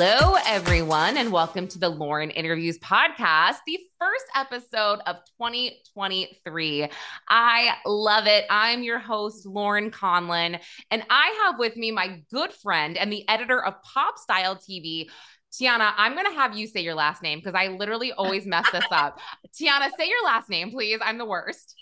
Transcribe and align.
Hello, 0.00 0.36
everyone, 0.46 1.16
and 1.16 1.32
welcome 1.32 1.66
to 1.66 1.76
the 1.76 1.88
Lauren 1.88 2.30
Interviews 2.30 2.78
Podcast, 2.78 3.56
the 3.66 3.80
first 3.98 4.26
episode 4.36 5.00
of 5.08 5.16
2023. 5.40 6.88
I 7.28 7.74
love 7.84 8.28
it. 8.28 8.44
I'm 8.48 8.84
your 8.84 9.00
host, 9.00 9.44
Lauren 9.44 9.90
Conlin, 9.90 10.60
and 10.92 11.02
I 11.10 11.42
have 11.44 11.58
with 11.58 11.76
me 11.76 11.90
my 11.90 12.22
good 12.30 12.52
friend 12.52 12.96
and 12.96 13.12
the 13.12 13.28
editor 13.28 13.60
of 13.60 13.82
Pop 13.82 14.18
Style 14.18 14.54
TV. 14.54 15.08
Tijana, 15.52 15.92
I'm 15.96 16.12
going 16.12 16.26
to 16.26 16.38
have 16.38 16.56
you 16.56 16.68
say 16.68 16.80
your 16.80 16.94
last 16.94 17.20
name 17.20 17.40
because 17.40 17.56
I 17.56 17.66
literally 17.66 18.12
always 18.12 18.46
mess 18.46 18.70
this 18.70 18.84
up. 18.92 19.18
Tijana, 19.48 19.88
say 19.98 20.08
your 20.08 20.24
last 20.24 20.48
name, 20.48 20.70
please. 20.70 21.00
I'm 21.02 21.18
the 21.18 21.24
worst. 21.24 21.74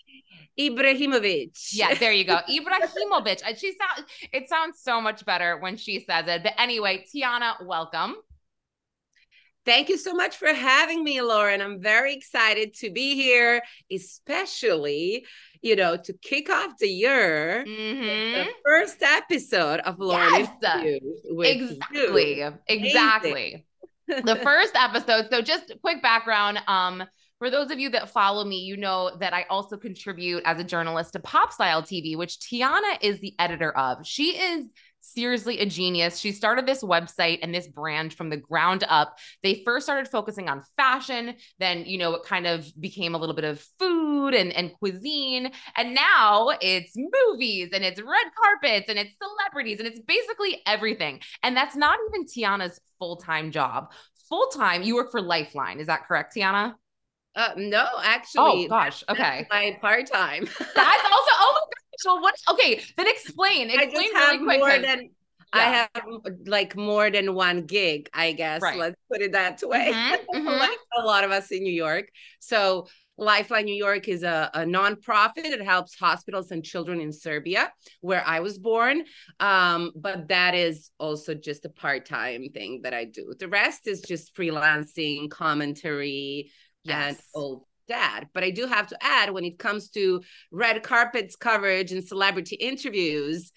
Ibrahimovic. 0.58 1.72
Yeah, 1.72 1.94
there 1.94 2.12
you 2.12 2.24
go. 2.24 2.38
Ibrahimovic. 2.48 3.42
And 3.46 3.58
She 3.58 3.72
sounds 3.72 4.08
it 4.32 4.48
sounds 4.48 4.80
so 4.80 5.00
much 5.00 5.24
better 5.24 5.58
when 5.58 5.76
she 5.76 6.00
says 6.00 6.24
it. 6.28 6.42
But 6.42 6.54
anyway, 6.58 7.04
Tijana, 7.14 7.64
welcome. 7.64 8.16
Thank 9.66 9.88
you 9.88 9.98
so 9.98 10.14
much 10.14 10.36
for 10.36 10.54
having 10.54 11.02
me, 11.02 11.20
Lauren. 11.20 11.60
I'm 11.60 11.82
very 11.82 12.14
excited 12.14 12.72
to 12.74 12.90
be 12.90 13.16
here, 13.16 13.62
especially, 13.90 15.26
you 15.60 15.74
know, 15.74 15.96
to 15.96 16.12
kick 16.12 16.48
off 16.48 16.78
the 16.78 16.88
year. 16.88 17.64
Mm-hmm. 17.66 18.38
The 18.38 18.46
first 18.64 19.02
episode 19.02 19.80
of 19.80 19.98
Lauren 19.98 20.46
yes. 20.62 21.00
Exactly. 21.34 22.38
You. 22.38 22.54
Exactly. 22.68 23.66
the 24.06 24.36
first 24.44 24.76
episode. 24.76 25.28
So 25.32 25.42
just 25.42 25.72
quick 25.82 26.00
background. 26.00 26.60
Um, 26.68 27.02
for 27.38 27.50
those 27.50 27.70
of 27.70 27.78
you 27.78 27.90
that 27.90 28.10
follow 28.10 28.44
me, 28.44 28.60
you 28.60 28.76
know 28.76 29.14
that 29.20 29.34
I 29.34 29.44
also 29.50 29.76
contribute 29.76 30.42
as 30.46 30.58
a 30.58 30.64
journalist 30.64 31.12
to 31.12 31.20
Pop 31.20 31.52
Style 31.52 31.82
TV, 31.82 32.16
which 32.16 32.38
Tijana 32.38 32.96
is 33.02 33.20
the 33.20 33.34
editor 33.38 33.76
of. 33.76 34.06
She 34.06 34.38
is 34.38 34.66
seriously 35.00 35.60
a 35.60 35.66
genius. 35.66 36.18
She 36.18 36.32
started 36.32 36.66
this 36.66 36.82
website 36.82 37.40
and 37.42 37.54
this 37.54 37.68
brand 37.68 38.14
from 38.14 38.30
the 38.30 38.36
ground 38.36 38.84
up. 38.88 39.18
They 39.42 39.62
first 39.64 39.86
started 39.86 40.08
focusing 40.08 40.48
on 40.48 40.62
fashion, 40.76 41.34
then, 41.58 41.84
you 41.84 41.98
know, 41.98 42.14
it 42.14 42.24
kind 42.24 42.46
of 42.46 42.66
became 42.80 43.14
a 43.14 43.18
little 43.18 43.34
bit 43.34 43.44
of 43.44 43.64
food 43.78 44.34
and, 44.34 44.52
and 44.52 44.72
cuisine. 44.78 45.52
And 45.76 45.94
now 45.94 46.50
it's 46.60 46.94
movies 46.96 47.70
and 47.72 47.84
it's 47.84 48.00
red 48.00 48.26
carpets 48.42 48.88
and 48.88 48.98
it's 48.98 49.14
celebrities 49.22 49.78
and 49.78 49.86
it's 49.86 50.00
basically 50.00 50.62
everything. 50.66 51.20
And 51.42 51.56
that's 51.56 51.76
not 51.76 51.98
even 52.08 52.26
Tijana's 52.26 52.80
full 52.98 53.16
time 53.16 53.50
job. 53.50 53.92
Full 54.28 54.48
time, 54.48 54.82
you 54.82 54.96
work 54.96 55.12
for 55.12 55.20
Lifeline. 55.20 55.78
Is 55.78 55.86
that 55.86 56.08
correct, 56.08 56.34
Tijana? 56.34 56.74
Uh, 57.36 57.50
no, 57.56 57.86
actually. 58.02 58.64
Oh 58.64 58.68
gosh. 58.68 59.04
Okay. 59.08 59.46
My 59.50 59.76
part 59.80 60.06
time. 60.10 60.44
That's 60.58 61.04
also. 61.04 61.32
Oh 61.34 61.52
my 61.54 61.60
gosh. 61.60 62.04
Well, 62.04 62.22
what? 62.22 62.34
Okay, 62.50 62.82
then 62.96 63.06
explain. 63.08 63.70
Explain 63.70 63.92
really 64.14 64.38
quick. 64.44 64.58
More 64.58 64.78
than, 64.78 65.02
yeah. 65.02 65.08
I 65.52 65.88
have 65.94 66.06
like 66.46 66.76
more 66.76 67.10
than 67.10 67.34
one 67.34 67.62
gig, 67.62 68.08
I 68.14 68.32
guess. 68.32 68.62
Right. 68.62 68.78
Let's 68.78 68.96
put 69.10 69.20
it 69.20 69.32
that 69.32 69.60
way. 69.62 69.92
Mm-hmm, 69.92 70.36
mm-hmm. 70.38 70.46
like 70.46 70.78
a 70.98 71.04
lot 71.04 71.24
of 71.24 71.30
us 71.30 71.50
in 71.50 71.62
New 71.62 71.72
York. 71.72 72.08
So 72.40 72.88
Lifeline 73.18 73.64
New 73.64 73.74
York 73.74 74.08
is 74.08 74.22
a, 74.22 74.50
a 74.52 74.60
nonprofit. 74.60 75.44
It 75.44 75.62
helps 75.62 75.98
hospitals 75.98 76.50
and 76.50 76.64
children 76.64 77.00
in 77.00 77.12
Serbia, 77.12 77.72
where 78.00 78.22
I 78.26 78.40
was 78.40 78.58
born. 78.58 79.04
Um, 79.40 79.92
but 79.96 80.28
that 80.28 80.54
is 80.54 80.90
also 80.98 81.34
just 81.34 81.64
a 81.64 81.70
part 81.70 82.06
time 82.06 82.48
thing 82.52 82.80
that 82.82 82.92
I 82.92 83.04
do. 83.04 83.34
The 83.38 83.48
rest 83.48 83.86
is 83.86 84.02
just 84.02 84.34
freelancing, 84.36 85.30
commentary, 85.30 86.50
yes. 86.86 87.08
and 87.08 87.18
old 87.34 87.64
dad. 87.88 88.28
But 88.34 88.44
I 88.44 88.50
do 88.50 88.66
have 88.66 88.86
to 88.88 88.98
add 89.00 89.30
when 89.30 89.44
it 89.44 89.58
comes 89.58 89.90
to 89.90 90.22
red 90.50 90.82
carpets 90.82 91.36
coverage 91.36 91.92
and 91.92 92.04
celebrity 92.04 92.56
interviews, 92.56 93.52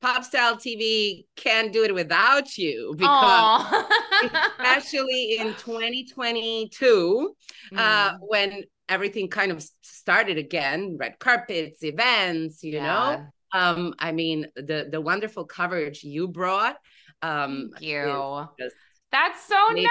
Pop 0.00 0.24
Style 0.24 0.56
TV 0.56 1.24
can't 1.36 1.72
do 1.72 1.82
it 1.82 1.94
without 1.94 2.58
you 2.58 2.94
because 2.98 3.84
especially 4.58 5.38
in 5.38 5.54
2022, 5.54 7.34
uh, 7.72 7.74
mm. 7.74 7.78
uh, 7.78 8.18
when 8.20 8.64
everything 8.88 9.28
kind 9.28 9.50
of 9.50 9.64
started 9.80 10.36
again, 10.36 10.98
red 10.98 11.18
carpets, 11.18 11.82
events, 11.82 12.62
you 12.62 12.72
yeah. 12.72 12.82
know. 12.82 13.26
Um, 13.58 13.94
I 13.98 14.12
mean, 14.12 14.46
the 14.56 14.88
the 14.90 15.00
wonderful 15.00 15.44
coverage 15.46 16.02
you 16.02 16.28
brought. 16.28 16.76
Um, 17.22 17.70
Thank 17.72 17.84
you. 17.84 18.46
Just 18.58 18.76
that's 19.14 19.46
so 19.46 19.54
nice. 19.72 19.86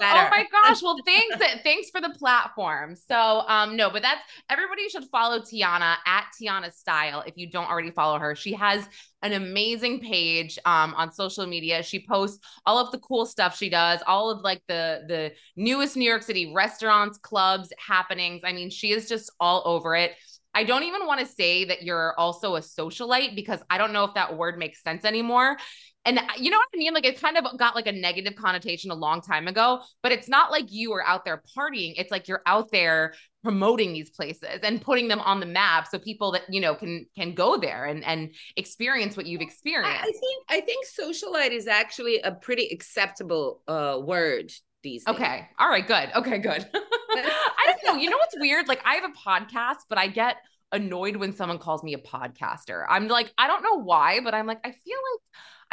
Oh 0.00 0.28
my 0.30 0.46
gosh. 0.50 0.82
Well, 0.82 0.96
thanks. 1.04 1.36
thanks 1.62 1.90
for 1.90 2.00
the 2.00 2.08
platform. 2.10 2.96
So, 2.96 3.14
um, 3.46 3.76
no, 3.76 3.90
but 3.90 4.00
that's 4.00 4.22
everybody 4.48 4.88
should 4.88 5.04
follow 5.12 5.40
Tijana 5.40 5.96
at 6.06 6.24
Tiana 6.40 6.72
Style 6.72 7.22
if 7.26 7.34
you 7.36 7.50
don't 7.50 7.68
already 7.68 7.90
follow 7.90 8.18
her. 8.18 8.34
She 8.34 8.54
has 8.54 8.88
an 9.20 9.32
amazing 9.32 10.00
page 10.00 10.58
um 10.64 10.94
on 10.96 11.12
social 11.12 11.46
media. 11.46 11.82
She 11.82 12.06
posts 12.06 12.38
all 12.64 12.78
of 12.78 12.90
the 12.90 12.98
cool 12.98 13.26
stuff 13.26 13.54
she 13.54 13.68
does, 13.68 14.00
all 14.06 14.30
of 14.30 14.40
like 14.40 14.62
the 14.66 15.04
the 15.08 15.32
newest 15.56 15.94
New 15.96 16.08
York 16.08 16.22
City 16.22 16.50
restaurants, 16.54 17.18
clubs, 17.18 17.70
happenings. 17.78 18.40
I 18.44 18.54
mean, 18.54 18.70
she 18.70 18.92
is 18.92 19.08
just 19.08 19.30
all 19.38 19.62
over 19.66 19.94
it. 19.94 20.12
I 20.54 20.64
don't 20.64 20.84
even 20.84 21.04
want 21.06 21.20
to 21.20 21.26
say 21.26 21.64
that 21.64 21.82
you're 21.82 22.18
also 22.18 22.54
a 22.54 22.60
socialite 22.60 23.34
because 23.34 23.60
I 23.68 23.76
don't 23.76 23.92
know 23.92 24.04
if 24.04 24.14
that 24.14 24.36
word 24.36 24.56
makes 24.56 24.82
sense 24.82 25.04
anymore. 25.04 25.56
And 26.04 26.20
you 26.38 26.50
know 26.50 26.58
what 26.58 26.68
I 26.74 26.76
mean? 26.76 26.92
Like 26.92 27.06
it 27.06 27.20
kind 27.20 27.38
of 27.38 27.46
got 27.58 27.74
like 27.74 27.86
a 27.86 27.92
negative 27.92 28.34
connotation 28.36 28.90
a 28.90 28.94
long 28.94 29.22
time 29.22 29.48
ago, 29.48 29.80
but 30.02 30.12
it's 30.12 30.28
not 30.28 30.50
like 30.50 30.70
you 30.70 30.92
are 30.92 31.06
out 31.06 31.24
there 31.24 31.42
partying. 31.56 31.94
It's 31.96 32.10
like 32.10 32.28
you're 32.28 32.42
out 32.46 32.70
there 32.70 33.14
promoting 33.42 33.92
these 33.92 34.10
places 34.10 34.60
and 34.62 34.80
putting 34.80 35.08
them 35.08 35.20
on 35.20 35.40
the 35.40 35.46
map 35.46 35.86
so 35.86 35.98
people 35.98 36.32
that 36.32 36.42
you 36.48 36.60
know 36.60 36.74
can 36.74 37.06
can 37.14 37.34
go 37.34 37.56
there 37.58 37.84
and 37.86 38.04
and 38.04 38.34
experience 38.56 39.16
what 39.16 39.26
you've 39.26 39.40
experienced. 39.40 40.02
I 40.02 40.12
think 40.12 40.44
I 40.48 40.60
think 40.60 40.86
socialite 40.86 41.52
is 41.52 41.66
actually 41.66 42.20
a 42.20 42.32
pretty 42.32 42.68
acceptable 42.68 43.62
uh 43.66 43.98
word 44.02 44.52
these 44.82 45.04
days. 45.04 45.14
Okay. 45.14 45.48
All 45.58 45.68
right, 45.68 45.86
good. 45.86 46.10
Okay, 46.14 46.38
good. 46.38 46.68
I 46.74 47.64
don't 47.66 47.96
know. 47.96 48.00
You 48.00 48.10
know 48.10 48.18
what's 48.18 48.36
weird? 48.38 48.68
Like 48.68 48.82
I 48.84 48.94
have 48.96 49.04
a 49.04 49.28
podcast, 49.28 49.84
but 49.88 49.98
I 49.98 50.08
get 50.08 50.36
annoyed 50.70 51.16
when 51.16 51.32
someone 51.32 51.58
calls 51.58 51.82
me 51.82 51.94
a 51.94 51.98
podcaster. 51.98 52.84
I'm 52.88 53.08
like, 53.08 53.32
I 53.38 53.46
don't 53.46 53.62
know 53.62 53.80
why, 53.82 54.20
but 54.20 54.34
I'm 54.34 54.46
like, 54.46 54.60
I 54.64 54.70
feel 54.70 54.98
like 55.12 55.20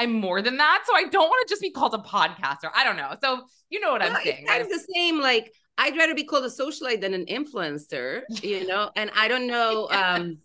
I'm 0.02 0.14
more 0.14 0.42
than 0.42 0.58
that. 0.58 0.84
So 0.88 0.96
I 0.96 1.04
don't 1.06 1.30
want 1.30 1.48
to 1.48 1.52
just 1.52 1.62
be 1.62 1.70
called 1.70 1.94
a 1.94 2.00
podcaster. 2.00 2.72
I 2.74 2.84
don't 2.84 2.98
know. 2.98 3.16
So 3.22 3.44
you 3.70 3.80
know 3.80 3.92
what 3.92 4.02
I'm 4.02 4.16
saying. 4.24 4.46
It's 4.48 4.70
the 4.70 4.94
same. 4.94 5.20
Like 5.20 5.54
I'd 5.78 5.96
rather 5.96 6.16
be 6.16 6.24
called 6.24 6.46
a 6.46 6.50
socialite 6.50 7.02
than 7.02 7.14
an 7.14 7.26
influencer, 7.26 8.22
you 8.42 8.66
know? 8.68 8.90
And 8.96 9.12
I 9.16 9.28
don't 9.28 9.48
know. 9.48 9.88
Um, 9.92 10.40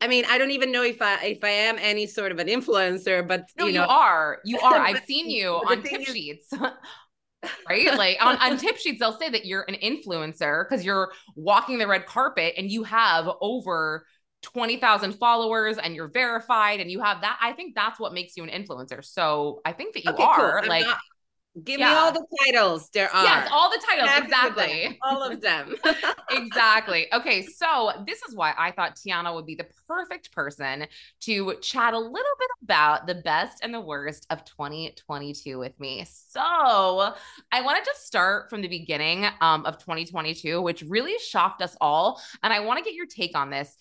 I 0.00 0.08
mean, 0.08 0.24
I 0.28 0.38
don't 0.38 0.50
even 0.50 0.72
know 0.72 0.82
if 0.82 1.00
I 1.00 1.24
if 1.24 1.44
I 1.44 1.50
am 1.50 1.76
any 1.80 2.06
sort 2.06 2.32
of 2.32 2.38
an 2.38 2.48
influencer, 2.48 3.26
but 3.26 3.44
no, 3.56 3.66
you, 3.66 3.72
know, 3.74 3.84
you 3.84 3.88
are. 3.88 4.38
You 4.44 4.58
are. 4.62 4.76
I've 4.76 5.04
seen 5.04 5.30
you 5.30 5.50
on 5.50 5.82
tip 5.82 6.02
is- 6.02 6.08
sheets. 6.08 6.52
right? 7.68 7.96
Like 7.96 8.18
on, 8.20 8.36
on 8.38 8.58
tip 8.58 8.76
sheets, 8.76 8.98
they'll 8.98 9.18
say 9.18 9.30
that 9.30 9.44
you're 9.44 9.64
an 9.68 9.76
influencer 9.76 10.68
because 10.68 10.84
you're 10.84 11.12
walking 11.36 11.78
the 11.78 11.86
red 11.86 12.06
carpet 12.06 12.54
and 12.56 12.70
you 12.70 12.82
have 12.82 13.28
over 13.40 14.04
20,000 14.52 15.14
followers 15.14 15.76
and 15.76 15.94
you're 15.94 16.08
verified 16.08 16.80
and 16.80 16.90
you 16.90 17.00
have 17.00 17.20
that. 17.22 17.38
I 17.42 17.52
think 17.52 17.74
that's 17.74 17.98
what 17.98 18.14
makes 18.14 18.36
you 18.36 18.44
an 18.44 18.50
influencer. 18.50 19.04
So 19.04 19.60
I 19.64 19.72
think 19.72 19.94
that 19.94 20.04
you 20.04 20.12
okay, 20.12 20.22
are 20.22 20.60
cool. 20.60 20.68
like, 20.68 20.86
not, 20.86 20.98
give 21.64 21.80
yeah. 21.80 21.88
me 21.88 21.94
all 21.94 22.12
the 22.12 22.24
titles 22.44 22.88
there 22.90 23.12
are. 23.12 23.24
Yes, 23.24 23.48
all 23.50 23.70
the 23.70 23.82
titles. 23.84 24.10
exactly. 24.22 24.98
all 25.02 25.22
of 25.24 25.40
them. 25.40 25.74
exactly. 26.30 27.06
Okay. 27.12 27.42
So 27.42 27.90
this 28.06 28.22
is 28.22 28.36
why 28.36 28.54
I 28.56 28.70
thought 28.70 28.96
Tijana 28.96 29.34
would 29.34 29.46
be 29.46 29.56
the 29.56 29.66
perfect 29.88 30.30
person 30.30 30.86
to 31.22 31.54
chat 31.60 31.92
a 31.92 31.98
little 31.98 32.12
bit 32.12 32.50
about 32.62 33.08
the 33.08 33.16
best 33.16 33.64
and 33.64 33.74
the 33.74 33.80
worst 33.80 34.28
of 34.30 34.44
2022 34.44 35.58
with 35.58 35.78
me. 35.80 36.06
So 36.06 36.40
I 36.40 37.62
wanted 37.62 37.80
to 37.80 37.86
just 37.86 38.06
start 38.06 38.48
from 38.48 38.62
the 38.62 38.68
beginning 38.68 39.26
um, 39.40 39.66
of 39.66 39.78
2022, 39.78 40.62
which 40.62 40.84
really 40.86 41.18
shocked 41.18 41.62
us 41.62 41.76
all. 41.80 42.20
And 42.44 42.52
I 42.52 42.60
want 42.60 42.78
to 42.78 42.84
get 42.84 42.94
your 42.94 43.06
take 43.06 43.36
on 43.36 43.50
this 43.50 43.76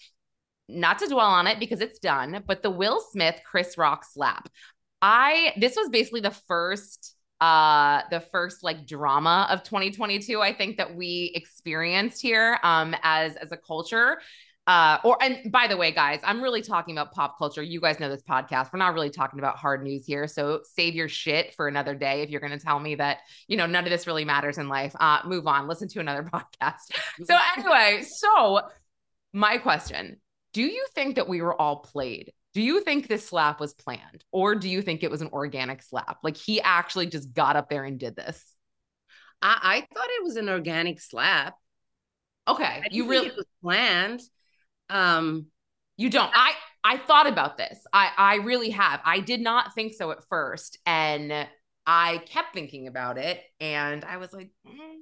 not 0.68 1.00
to 1.00 1.08
dwell 1.08 1.28
on 1.28 1.48
it 1.48 1.60
because 1.60 1.82
it's 1.82 2.00
done, 2.00 2.44
but 2.48 2.64
the 2.64 2.72
Will 2.72 3.00
Smith 3.00 3.40
Chris 3.46 3.78
Rock 3.78 4.04
slap. 4.04 4.50
I 5.02 5.54
this 5.58 5.76
was 5.76 5.90
basically 5.90 6.22
the 6.22 6.32
first 6.32 7.16
uh 7.42 8.02
the 8.10 8.22
first 8.22 8.64
like 8.64 8.88
drama 8.88 9.46
of 9.50 9.62
2022 9.62 10.42
i 10.42 10.54
think 10.54 10.78
that 10.78 10.96
we 10.96 11.34
experienced 11.36 12.22
here 12.22 12.58
um 12.64 12.96
as 13.04 13.36
as 13.36 13.52
a 13.52 13.58
culture. 13.58 14.20
Uh 14.68 14.98
or 15.04 15.22
and 15.22 15.52
by 15.52 15.68
the 15.68 15.78
way 15.78 15.92
guys 15.92 16.22
i'm 16.24 16.42
really 16.42 16.62
talking 16.62 16.98
about 16.98 17.12
pop 17.12 17.38
culture. 17.38 17.62
You 17.62 17.82
guys 17.82 18.00
know 18.00 18.10
this 18.10 18.24
podcast. 18.24 18.72
We're 18.72 18.80
not 18.80 18.94
really 18.94 19.10
talking 19.10 19.38
about 19.38 19.58
hard 19.58 19.84
news 19.84 20.06
here 20.06 20.28
so 20.28 20.62
save 20.64 20.96
your 20.96 21.10
shit 21.10 21.54
for 21.54 21.68
another 21.68 21.94
day 21.94 22.22
if 22.22 22.30
you're 22.30 22.42
going 22.42 22.58
to 22.58 22.66
tell 22.66 22.80
me 22.80 22.96
that 22.96 23.20
you 23.48 23.58
know 23.58 23.68
none 23.68 23.84
of 23.84 23.92
this 23.92 24.08
really 24.08 24.26
matters 24.26 24.58
in 24.58 24.70
life. 24.70 24.96
Uh 25.00 25.20
move 25.26 25.46
on. 25.46 25.68
Listen 25.68 25.90
to 25.90 26.00
another 26.00 26.24
podcast. 26.34 26.94
So 27.26 27.38
anyway 27.58 28.04
so 28.08 28.62
my 29.34 29.58
question 29.58 30.18
do 30.56 30.64
you 30.64 30.86
think 30.96 31.18
that 31.18 31.28
we 31.28 31.42
were 31.42 31.60
all 31.62 31.80
played 31.80 32.32
do 32.56 32.62
you 32.62 32.80
think 32.80 33.10
this 33.10 33.28
slap 33.28 33.60
was 33.60 33.74
planned 33.74 34.24
or 34.32 34.56
do 34.56 34.70
you 34.70 34.82
think 34.82 35.04
it 35.04 35.12
was 35.12 35.22
an 35.22 35.28
organic 35.34 35.82
slap? 35.84 36.20
Like 36.24 36.38
he 36.38 36.62
actually 36.62 37.08
just 37.08 37.34
got 37.34 37.58
up 37.58 37.70
there 37.70 37.84
and 37.84 38.00
did 38.00 38.16
this? 38.16 38.42
I, 39.42 39.60
I 39.62 39.80
thought 39.94 40.08
it 40.08 40.24
was 40.24 40.38
an 40.38 40.48
organic 40.48 41.02
slap. 41.02 41.56
Okay. 42.48 42.84
you 42.92 43.10
really 43.10 43.32
planned. 43.62 44.22
Um 44.90 45.48
you 45.98 46.10
don't. 46.10 46.32
I 46.34 46.54
I 46.82 46.98
thought 46.98 47.28
about 47.28 47.58
this. 47.58 47.78
I 47.92 48.12
I 48.18 48.36
really 48.36 48.70
have. 48.70 49.02
I 49.04 49.20
did 49.20 49.42
not 49.42 49.76
think 49.76 49.94
so 49.94 50.12
at 50.12 50.24
first 50.30 50.80
and 50.86 51.48
I 51.86 52.20
kept 52.20 52.54
thinking 52.54 52.88
about 52.88 53.18
it 53.18 53.42
and 53.60 54.06
I 54.06 54.16
was 54.16 54.32
like 54.32 54.52
mm, 54.66 54.96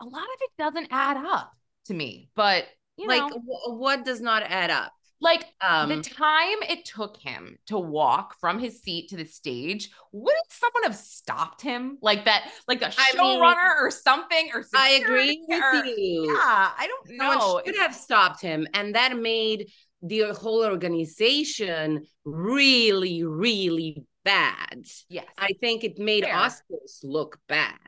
a 0.00 0.04
lot 0.04 0.22
of 0.22 0.38
it 0.40 0.50
doesn't 0.56 0.88
add 0.92 1.16
up 1.16 1.52
to 1.86 1.94
me. 1.94 2.30
But 2.36 2.66
like 3.06 3.28
w- 3.28 3.78
what 3.78 4.04
does 4.04 4.20
not 4.20 4.42
add 4.42 4.70
up? 4.70 4.92
Like 5.22 5.44
um, 5.60 5.90
the 5.90 6.00
time 6.00 6.62
it 6.62 6.86
took 6.86 7.18
him 7.18 7.58
to 7.66 7.78
walk 7.78 8.36
from 8.40 8.58
his 8.58 8.80
seat 8.80 9.10
to 9.10 9.16
the 9.16 9.26
stage, 9.26 9.90
wouldn't 10.12 10.46
someone 10.48 10.84
have 10.84 10.96
stopped 10.96 11.60
him? 11.60 11.98
Like 12.00 12.24
that, 12.24 12.50
like 12.66 12.80
a 12.80 12.86
showrunner 12.86 13.74
or 13.82 13.90
something? 13.90 14.50
Or 14.54 14.64
I 14.74 14.90
agree 14.90 15.44
with 15.46 15.62
or, 15.62 15.84
you. 15.84 16.24
Yeah, 16.26 16.70
I 16.78 16.86
don't 16.86 17.18
know. 17.18 17.38
Someone 17.38 17.64
should 17.66 17.76
have 17.76 17.94
stopped 17.94 18.40
him, 18.40 18.66
and 18.72 18.94
that 18.94 19.16
made 19.16 19.70
the 20.02 20.32
whole 20.32 20.64
organization 20.64 22.06
really, 22.24 23.22
really 23.22 24.02
bad. 24.24 24.84
Yes. 25.08 25.26
I 25.38 25.50
think 25.60 25.84
it 25.84 25.98
made 25.98 26.24
Fair. 26.24 26.34
Oscars 26.34 27.00
look 27.02 27.38
bad. 27.48 27.78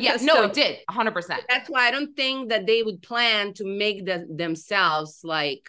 Yes, 0.00 0.20
so 0.26 0.26
no, 0.26 0.42
it 0.44 0.52
did 0.52 0.78
100%. 0.90 1.38
That's 1.48 1.68
why 1.68 1.88
I 1.88 1.90
don't 1.90 2.14
think 2.16 2.50
that 2.50 2.66
they 2.66 2.82
would 2.82 3.02
plan 3.02 3.54
to 3.54 3.64
make 3.64 4.06
the, 4.06 4.26
themselves 4.30 5.20
like 5.24 5.68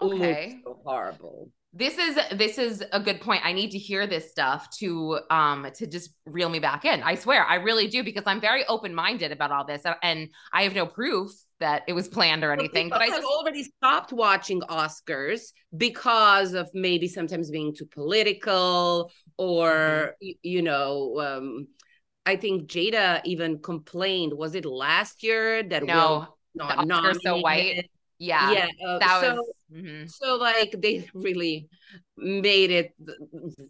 okay 0.00 0.60
so 0.64 0.78
horrible 0.84 1.50
this 1.72 1.98
is 1.98 2.18
this 2.32 2.58
is 2.58 2.84
a 2.92 3.00
good 3.00 3.20
point 3.20 3.44
i 3.44 3.52
need 3.52 3.70
to 3.70 3.78
hear 3.78 4.06
this 4.06 4.30
stuff 4.30 4.70
to 4.70 5.18
um 5.30 5.66
to 5.74 5.86
just 5.86 6.10
reel 6.24 6.48
me 6.48 6.58
back 6.58 6.84
in 6.84 7.02
i 7.02 7.14
swear 7.14 7.44
i 7.44 7.56
really 7.56 7.88
do 7.88 8.02
because 8.02 8.22
i'm 8.26 8.40
very 8.40 8.64
open-minded 8.66 9.32
about 9.32 9.50
all 9.50 9.64
this 9.64 9.82
and 10.02 10.28
i 10.52 10.62
have 10.62 10.74
no 10.74 10.86
proof 10.86 11.30
that 11.60 11.82
it 11.88 11.92
was 11.92 12.08
planned 12.08 12.44
or 12.44 12.52
anything 12.52 12.88
but 12.88 13.00
i 13.00 13.08
just 13.08 13.24
already 13.24 13.64
stopped 13.64 14.12
watching 14.12 14.60
oscars 14.62 15.52
because 15.76 16.54
of 16.54 16.68
maybe 16.74 17.08
sometimes 17.08 17.50
being 17.50 17.74
too 17.74 17.86
political 17.86 19.10
or 19.36 20.14
mm-hmm. 20.22 20.28
you, 20.42 20.62
know 20.62 21.20
um 21.20 21.66
i 22.26 22.36
think 22.36 22.68
jada 22.68 23.20
even 23.24 23.58
complained 23.58 24.32
was 24.32 24.54
it 24.54 24.64
last 24.64 25.22
year 25.22 25.62
that 25.62 25.84
no 25.84 26.26
not 26.54 26.86
the 26.86 26.94
Oscars 26.94 27.20
so 27.22 27.38
white 27.38 27.88
yeah 28.18 28.50
yeah 28.52 28.66
uh, 28.86 28.98
that 28.98 29.20
so, 29.20 29.34
was 29.34 29.54
mm-hmm. 29.72 30.06
so 30.06 30.36
like 30.36 30.74
they 30.78 31.08
really 31.14 31.68
made 32.18 32.70
it 32.70 32.94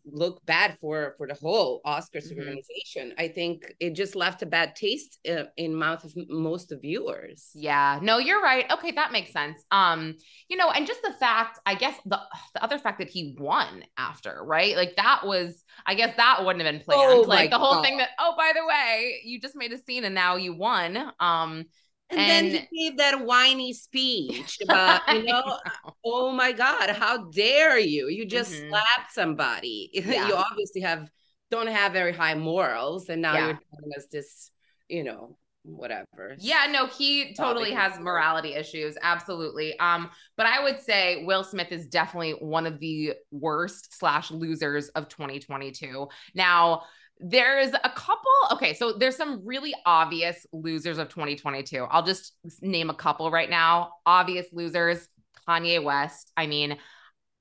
look 0.04 0.44
bad 0.46 0.76
for 0.80 1.14
for 1.16 1.26
the 1.26 1.34
whole 1.34 1.80
oscars 1.86 2.28
mm-hmm. 2.28 2.38
organization 2.38 3.14
i 3.18 3.28
think 3.28 3.74
it 3.80 3.90
just 3.90 4.16
left 4.16 4.42
a 4.42 4.46
bad 4.46 4.74
taste 4.74 5.18
uh, 5.28 5.44
in 5.56 5.74
mouth 5.74 6.04
of 6.04 6.12
most 6.28 6.72
of 6.72 6.80
viewers. 6.80 7.50
Yeah. 7.54 7.98
No 8.02 8.18
you're 8.18 8.42
right. 8.42 8.70
Okay 8.70 8.92
that 8.92 9.12
makes 9.12 9.32
sense. 9.32 9.62
Um 9.70 10.14
you 10.48 10.56
know 10.56 10.70
and 10.70 10.86
just 10.86 11.02
the 11.02 11.12
fact 11.12 11.58
i 11.66 11.74
guess 11.74 11.96
the 12.04 12.18
the 12.54 12.62
other 12.62 12.78
fact 12.78 12.98
that 12.98 13.08
he 13.08 13.36
won 13.38 13.84
after 13.96 14.42
right? 14.44 14.76
Like 14.76 14.96
that 14.96 15.26
was 15.26 15.64
i 15.86 15.94
guess 15.94 16.16
that 16.16 16.44
wouldn't 16.44 16.64
have 16.64 16.72
been 16.72 16.82
planned. 16.82 17.12
Oh 17.12 17.20
like 17.22 17.50
the 17.50 17.58
whole 17.58 17.74
God. 17.74 17.84
thing 17.84 17.98
that 17.98 18.10
oh 18.18 18.34
by 18.36 18.52
the 18.54 18.66
way 18.66 19.20
you 19.24 19.40
just 19.40 19.56
made 19.56 19.72
a 19.72 19.78
scene 19.78 20.04
and 20.04 20.14
now 20.14 20.36
you 20.36 20.54
won. 20.54 21.12
Um 21.20 21.64
and, 22.10 22.20
and, 22.20 22.54
then 22.54 22.66
he 22.70 22.88
gave 22.88 22.98
that 22.98 23.24
whiny 23.24 23.72
speech 23.72 24.58
about, 24.62 25.02
you 25.08 25.22
know, 25.24 25.40
know, 25.40 25.58
oh 26.04 26.32
my 26.32 26.52
God, 26.52 26.90
how 26.90 27.24
dare 27.30 27.78
you? 27.78 28.08
You 28.08 28.24
just 28.24 28.52
mm-hmm. 28.52 28.70
slapped 28.70 29.12
somebody. 29.12 29.90
Yeah. 30.08 30.28
you 30.28 30.34
obviously 30.34 30.80
have 30.82 31.10
don't 31.50 31.66
have 31.66 31.92
very 31.92 32.12
high 32.12 32.34
morals, 32.34 33.08
and 33.08 33.20
now 33.20 33.34
yeah. 33.34 33.46
you're 33.46 33.60
telling 33.74 33.92
us 33.96 34.06
this, 34.10 34.50
you 34.88 35.04
know, 35.04 35.36
whatever. 35.62 36.36
Yeah, 36.38 36.66
no, 36.70 36.86
he 36.86 37.34
totally 37.34 37.72
has 37.72 37.98
morality 37.98 38.54
issues. 38.54 38.96
Absolutely. 39.02 39.78
Um, 39.78 40.10
but 40.36 40.46
I 40.46 40.62
would 40.62 40.80
say 40.80 41.24
Will 41.24 41.44
Smith 41.44 41.72
is 41.72 41.86
definitely 41.86 42.32
one 42.32 42.66
of 42.66 42.78
the 42.80 43.14
worst 43.30 43.98
slash 43.98 44.30
losers 44.30 44.88
of 44.90 45.08
2022. 45.08 46.08
Now, 46.34 46.82
there's 47.20 47.72
a 47.72 47.90
couple. 47.90 48.30
Okay, 48.52 48.74
so 48.74 48.92
there's 48.92 49.16
some 49.16 49.42
really 49.44 49.74
obvious 49.86 50.46
losers 50.52 50.98
of 50.98 51.08
2022. 51.08 51.84
I'll 51.90 52.04
just 52.04 52.34
name 52.60 52.90
a 52.90 52.94
couple 52.94 53.30
right 53.30 53.50
now. 53.50 53.92
Obvious 54.06 54.46
losers 54.52 55.08
Kanye 55.48 55.82
West. 55.82 56.32
I 56.36 56.46
mean, 56.46 56.78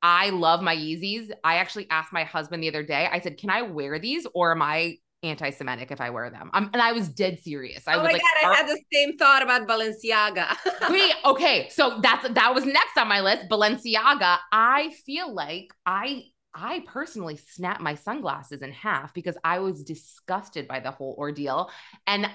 I 0.01 0.29
love 0.29 0.61
my 0.61 0.75
Yeezys. 0.75 1.31
I 1.43 1.55
actually 1.55 1.87
asked 1.89 2.13
my 2.13 2.23
husband 2.23 2.63
the 2.63 2.69
other 2.69 2.83
day, 2.83 3.07
I 3.11 3.19
said, 3.19 3.37
Can 3.37 3.49
I 3.49 3.63
wear 3.63 3.99
these 3.99 4.27
or 4.33 4.51
am 4.51 4.61
I 4.61 4.97
anti-Semitic 5.23 5.91
if 5.91 5.99
I 5.99 6.09
wear 6.09 6.29
them. 6.29 6.49
and 6.53 6.75
I 6.75 6.91
was 6.91 7.09
dead 7.09 7.39
serious. 7.39 7.87
I 7.87 7.95
oh 7.95 8.03
was 8.03 8.11
like, 8.11 8.21
God, 8.21 8.51
I 8.51 8.55
had 8.55 8.67
the 8.67 8.79
same 8.93 9.17
thought 9.17 9.41
about 9.41 9.67
Balenciaga. 9.67 10.55
Wait, 10.89 11.13
okay. 11.25 11.69
So 11.69 11.99
that's 12.01 12.27
that 12.29 12.53
was 12.53 12.65
next 12.65 12.97
on 12.97 13.07
my 13.07 13.21
list. 13.21 13.49
Balenciaga. 13.49 14.37
I 14.51 14.93
feel 15.05 15.33
like 15.33 15.73
I 15.85 16.23
I 16.59 16.83
personally 16.87 17.37
snapped 17.37 17.81
my 17.81 17.93
sunglasses 17.93 18.63
in 18.63 18.71
half 18.71 19.13
because 19.13 19.37
I 19.43 19.59
was 19.59 19.83
disgusted 19.83 20.67
by 20.67 20.79
the 20.79 20.89
whole 20.89 21.15
ordeal. 21.17 21.69
And 22.07 22.27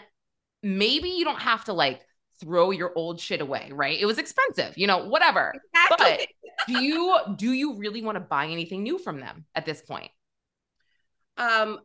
maybe 0.63 1.09
you 1.09 1.25
don't 1.25 1.41
have 1.41 1.65
to 1.65 1.73
like 1.73 2.03
throw 2.41 2.71
your 2.71 2.93
old 2.95 3.21
shit 3.21 3.41
away, 3.41 3.71
right? 3.73 4.01
It 4.01 4.07
was 4.07 4.19
expensive, 4.19 4.79
you 4.79 4.87
know, 4.87 5.09
whatever. 5.09 5.53
Exactly. 5.75 6.29
But 6.67 6.67
do 6.69 6.85
you 6.85 7.19
do 7.37 7.53
you 7.53 7.77
really 7.77 8.03
want 8.03 8.15
to 8.15 8.21
buy 8.21 8.47
anything 8.47 8.85
new 8.85 8.99
from 8.99 9.19
them 9.19 9.45
at 9.57 9.67
this 9.67 9.83
point? 9.83 10.11
Um 11.37 11.81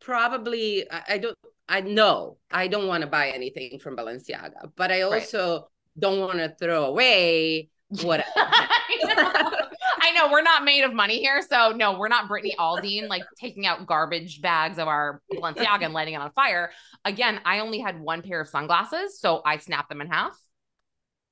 probably 0.00 0.90
I 0.90 1.18
don't 1.18 1.36
I 1.68 1.82
know 1.82 2.38
I 2.50 2.68
don't 2.68 2.86
want 2.86 3.02
to 3.02 3.06
buy 3.06 3.28
anything 3.28 3.78
from 3.80 3.98
Balenciaga, 3.98 4.72
but 4.76 4.90
I 4.90 5.02
also 5.02 5.52
right. 5.52 5.62
don't 5.98 6.20
want 6.20 6.38
to 6.38 6.56
throw 6.58 6.86
away 6.86 7.68
whatever. 8.02 8.24
Know 10.16 10.32
we're 10.32 10.42
not 10.42 10.64
made 10.64 10.82
of 10.82 10.94
money 10.94 11.18
here. 11.18 11.42
So 11.42 11.72
no, 11.72 11.98
we're 11.98 12.08
not 12.08 12.26
Brittany 12.26 12.54
Aldean, 12.58 13.08
like 13.08 13.22
taking 13.38 13.66
out 13.66 13.86
garbage 13.86 14.40
bags 14.40 14.78
of 14.78 14.88
our 14.88 15.20
Balenciaga 15.32 15.82
and 15.82 15.92
lighting 15.92 16.14
it 16.14 16.18
on 16.18 16.30
fire. 16.32 16.70
Again, 17.04 17.40
I 17.44 17.58
only 17.58 17.80
had 17.80 18.00
one 18.00 18.22
pair 18.22 18.40
of 18.40 18.48
sunglasses, 18.48 19.20
so 19.20 19.42
I 19.44 19.58
snapped 19.58 19.90
them 19.90 20.00
in 20.00 20.06
half. 20.06 20.34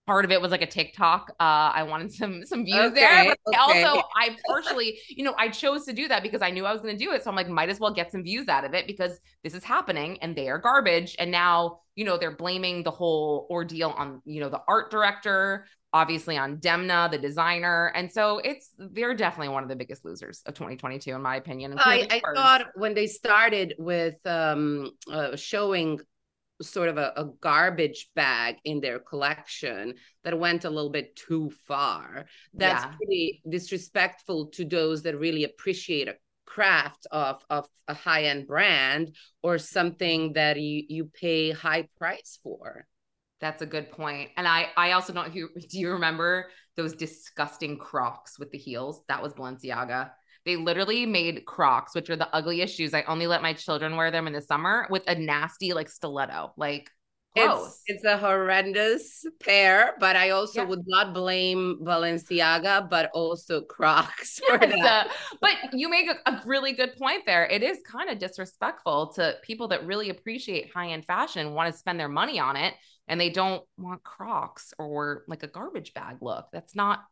Part 0.07 0.27
of 0.27 0.31
it 0.31 0.39
was 0.43 0.51
like 0.51 0.61
a 0.61 0.67
TikTok. 0.67 1.31
Uh, 1.41 1.73
I 1.73 1.85
wanted 1.85 2.13
some 2.13 2.45
some 2.45 2.67
views 2.67 2.93
okay, 2.93 3.01
there. 3.01 3.37
Okay. 3.49 3.57
also, 3.57 4.03
I 4.15 4.37
partially, 4.47 4.99
you 5.09 5.25
know, 5.25 5.35
I 5.39 5.49
chose 5.49 5.87
to 5.87 5.95
do 5.95 6.09
that 6.09 6.23
because 6.23 6.43
I 6.43 6.51
knew 6.51 6.67
I 6.67 6.73
was 6.75 6.83
going 6.83 6.97
to 6.97 7.03
do 7.03 7.13
it. 7.13 7.25
So 7.25 7.31
I'm 7.31 7.37
like, 7.37 7.49
might 7.49 7.71
as 7.71 7.81
well 7.81 7.95
get 7.95 8.13
some 8.13 8.23
views 8.23 8.49
out 8.49 8.67
of 8.67 8.75
it 8.75 8.87
because 8.87 9.19
this 9.43 9.55
is 9.55 9.65
happening 9.65 10.19
and 10.21 10.37
they 10.37 10.51
are 10.51 10.59
garbage. 10.59 11.17
And 11.19 11.31
now, 11.31 11.81
you 11.97 12.05
know, 12.05 12.19
they're 12.19 12.37
blaming 12.37 12.83
the 12.83 12.91
whole 12.91 13.47
ordeal 13.51 13.95
on, 13.97 14.21
you 14.27 14.41
know, 14.41 14.51
the 14.51 14.61
art 14.69 14.91
director, 14.91 15.65
obviously 15.95 16.37
on 16.37 16.57
Demna, 16.59 17.09
the 17.11 17.17
designer. 17.17 17.93
And 17.95 18.11
so 18.13 18.39
it's 18.41 18.73
they're 18.77 19.15
definitely 19.15 19.55
one 19.55 19.63
of 19.63 19.69
the 19.69 19.77
biggest 19.77 20.05
losers 20.05 20.43
of 20.45 20.55
2022, 20.55 21.15
in 21.15 21.23
my 21.23 21.37
opinion. 21.37 21.77
I, 21.79 22.07
I 22.11 22.21
thought 22.35 22.67
when 22.75 22.95
they 22.95 23.07
started 23.07 23.75
with 23.79 24.17
um, 24.27 24.91
uh, 25.11 25.37
showing 25.37 26.01
sort 26.61 26.89
of 26.89 26.99
a, 26.99 27.13
a, 27.17 27.25
garbage 27.41 28.11
bag 28.15 28.57
in 28.65 28.81
their 28.81 29.01
collection 29.01 29.95
that 30.23 30.39
went 30.39 30.65
a 30.65 30.71
little 30.71 30.91
bit 30.91 31.17
too 31.17 31.51
far. 31.67 32.27
That's 32.53 32.85
yeah. 32.85 32.93
pretty 32.97 33.43
disrespectful 33.49 34.47
to 34.55 34.65
those 34.65 35.03
that 35.03 35.19
really 35.19 35.45
appreciate 35.45 36.09
a 36.09 36.15
craft 36.47 37.09
of, 37.11 37.45
of 37.51 37.67
a 37.89 37.95
high-end 37.95 38.47
brand 38.47 39.17
or 39.43 39.59
something 39.59 40.35
that 40.35 40.61
you, 40.61 40.85
you 40.89 41.05
pay 41.07 41.51
high 41.51 41.89
price 41.99 42.39
for. 42.43 42.87
That's 43.45 43.61
a 43.61 43.67
good 43.67 43.91
point. 43.91 44.31
And 44.39 44.49
I 44.49 44.69
I 44.75 44.93
also 44.93 45.13
don't 45.13 45.31
do 45.35 45.49
you 45.79 45.91
remember 45.91 46.47
those 46.79 46.95
disgusting 46.95 47.77
Crocs 47.77 48.39
with 48.39 48.51
the 48.51 48.57
heels? 48.57 49.03
That 49.09 49.23
was 49.23 49.35
Balenciaga. 49.35 50.13
They 50.47 50.57
literally 50.57 51.05
made 51.05 51.45
Crocs, 51.45 51.95
which 51.95 52.09
are 52.09 52.17
the 52.17 52.35
ugliest 52.35 52.75
shoes. 52.75 52.95
I 52.95 53.03
only 53.03 53.27
let 53.27 53.43
my 53.43 53.53
children 53.53 53.97
wear 53.97 54.11
them 54.11 54.27
in 54.27 54.33
the 54.33 54.41
summer 54.41 54.87
with 54.89 55.03
a 55.07 55.15
nasty 55.15 55.75
like 55.75 55.91
stiletto. 55.91 56.55
Like. 56.57 56.91
It's, 57.37 57.83
it's 57.87 58.05
a 58.05 58.17
horrendous 58.17 59.27
pair, 59.41 59.95
but 59.99 60.15
I 60.15 60.31
also 60.31 60.63
yeah. 60.63 60.69
would 60.69 60.85
not 60.87 61.13
blame 61.13 61.81
Balenciaga, 61.83 62.89
but 62.89 63.11
also 63.13 63.61
Crocs 63.63 64.39
for 64.49 64.57
yes, 64.63 64.81
that. 64.81 65.07
Uh, 65.09 65.11
but 65.41 65.53
you 65.73 65.91
make 65.91 66.09
a, 66.09 66.31
a, 66.31 66.41
really 66.47 66.75
good 66.75 66.95
point 66.97 67.25
there. 67.27 67.45
It 67.47 67.65
is 67.65 67.81
kind 67.91 68.09
of 68.09 68.21
disrespectful 68.21 69.15
to 69.15 69.35
people 69.43 69.67
that 69.69 69.85
really 69.85 70.11
appreciate 70.11 70.73
high 70.73 70.91
end 70.91 71.07
fashion, 71.07 71.55
want 71.55 71.73
to 71.73 71.77
spend 71.77 71.99
their 71.99 72.09
money 72.09 72.39
on 72.39 72.55
it, 72.55 72.75
and 73.09 73.21
they 73.21 73.31
don't 73.31 73.63
want 73.79 74.03
Crocs 74.03 74.73
or 74.79 75.25
like 75.29 75.43
a 75.43 75.49
garbage 75.49 75.95
bag 75.95 76.19
look. 76.21 76.47
That's 76.53 76.75
not 76.75 77.05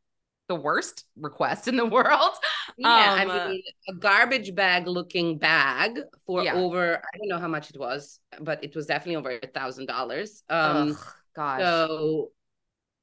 the 0.48 0.54
worst 0.54 1.04
request 1.16 1.68
in 1.68 1.76
the 1.76 1.86
world. 1.98 2.32
Yeah, 2.76 3.18
um, 3.22 3.30
I 3.30 3.48
mean, 3.48 3.62
a 3.88 3.94
garbage 3.94 4.54
bag 4.54 4.86
looking 4.86 5.38
bag 5.38 5.98
for 6.26 6.42
yeah. 6.42 6.54
over 6.54 6.96
I 6.96 7.18
don't 7.18 7.28
know 7.28 7.38
how 7.38 7.48
much 7.48 7.70
it 7.70 7.78
was, 7.78 8.20
but 8.40 8.62
it 8.64 8.74
was 8.74 8.86
definitely 8.86 9.16
over 9.16 9.38
a 9.42 9.46
thousand 9.46 9.86
dollars. 9.86 10.42
Um, 10.48 10.98
gosh. 11.34 11.60
So 11.60 12.32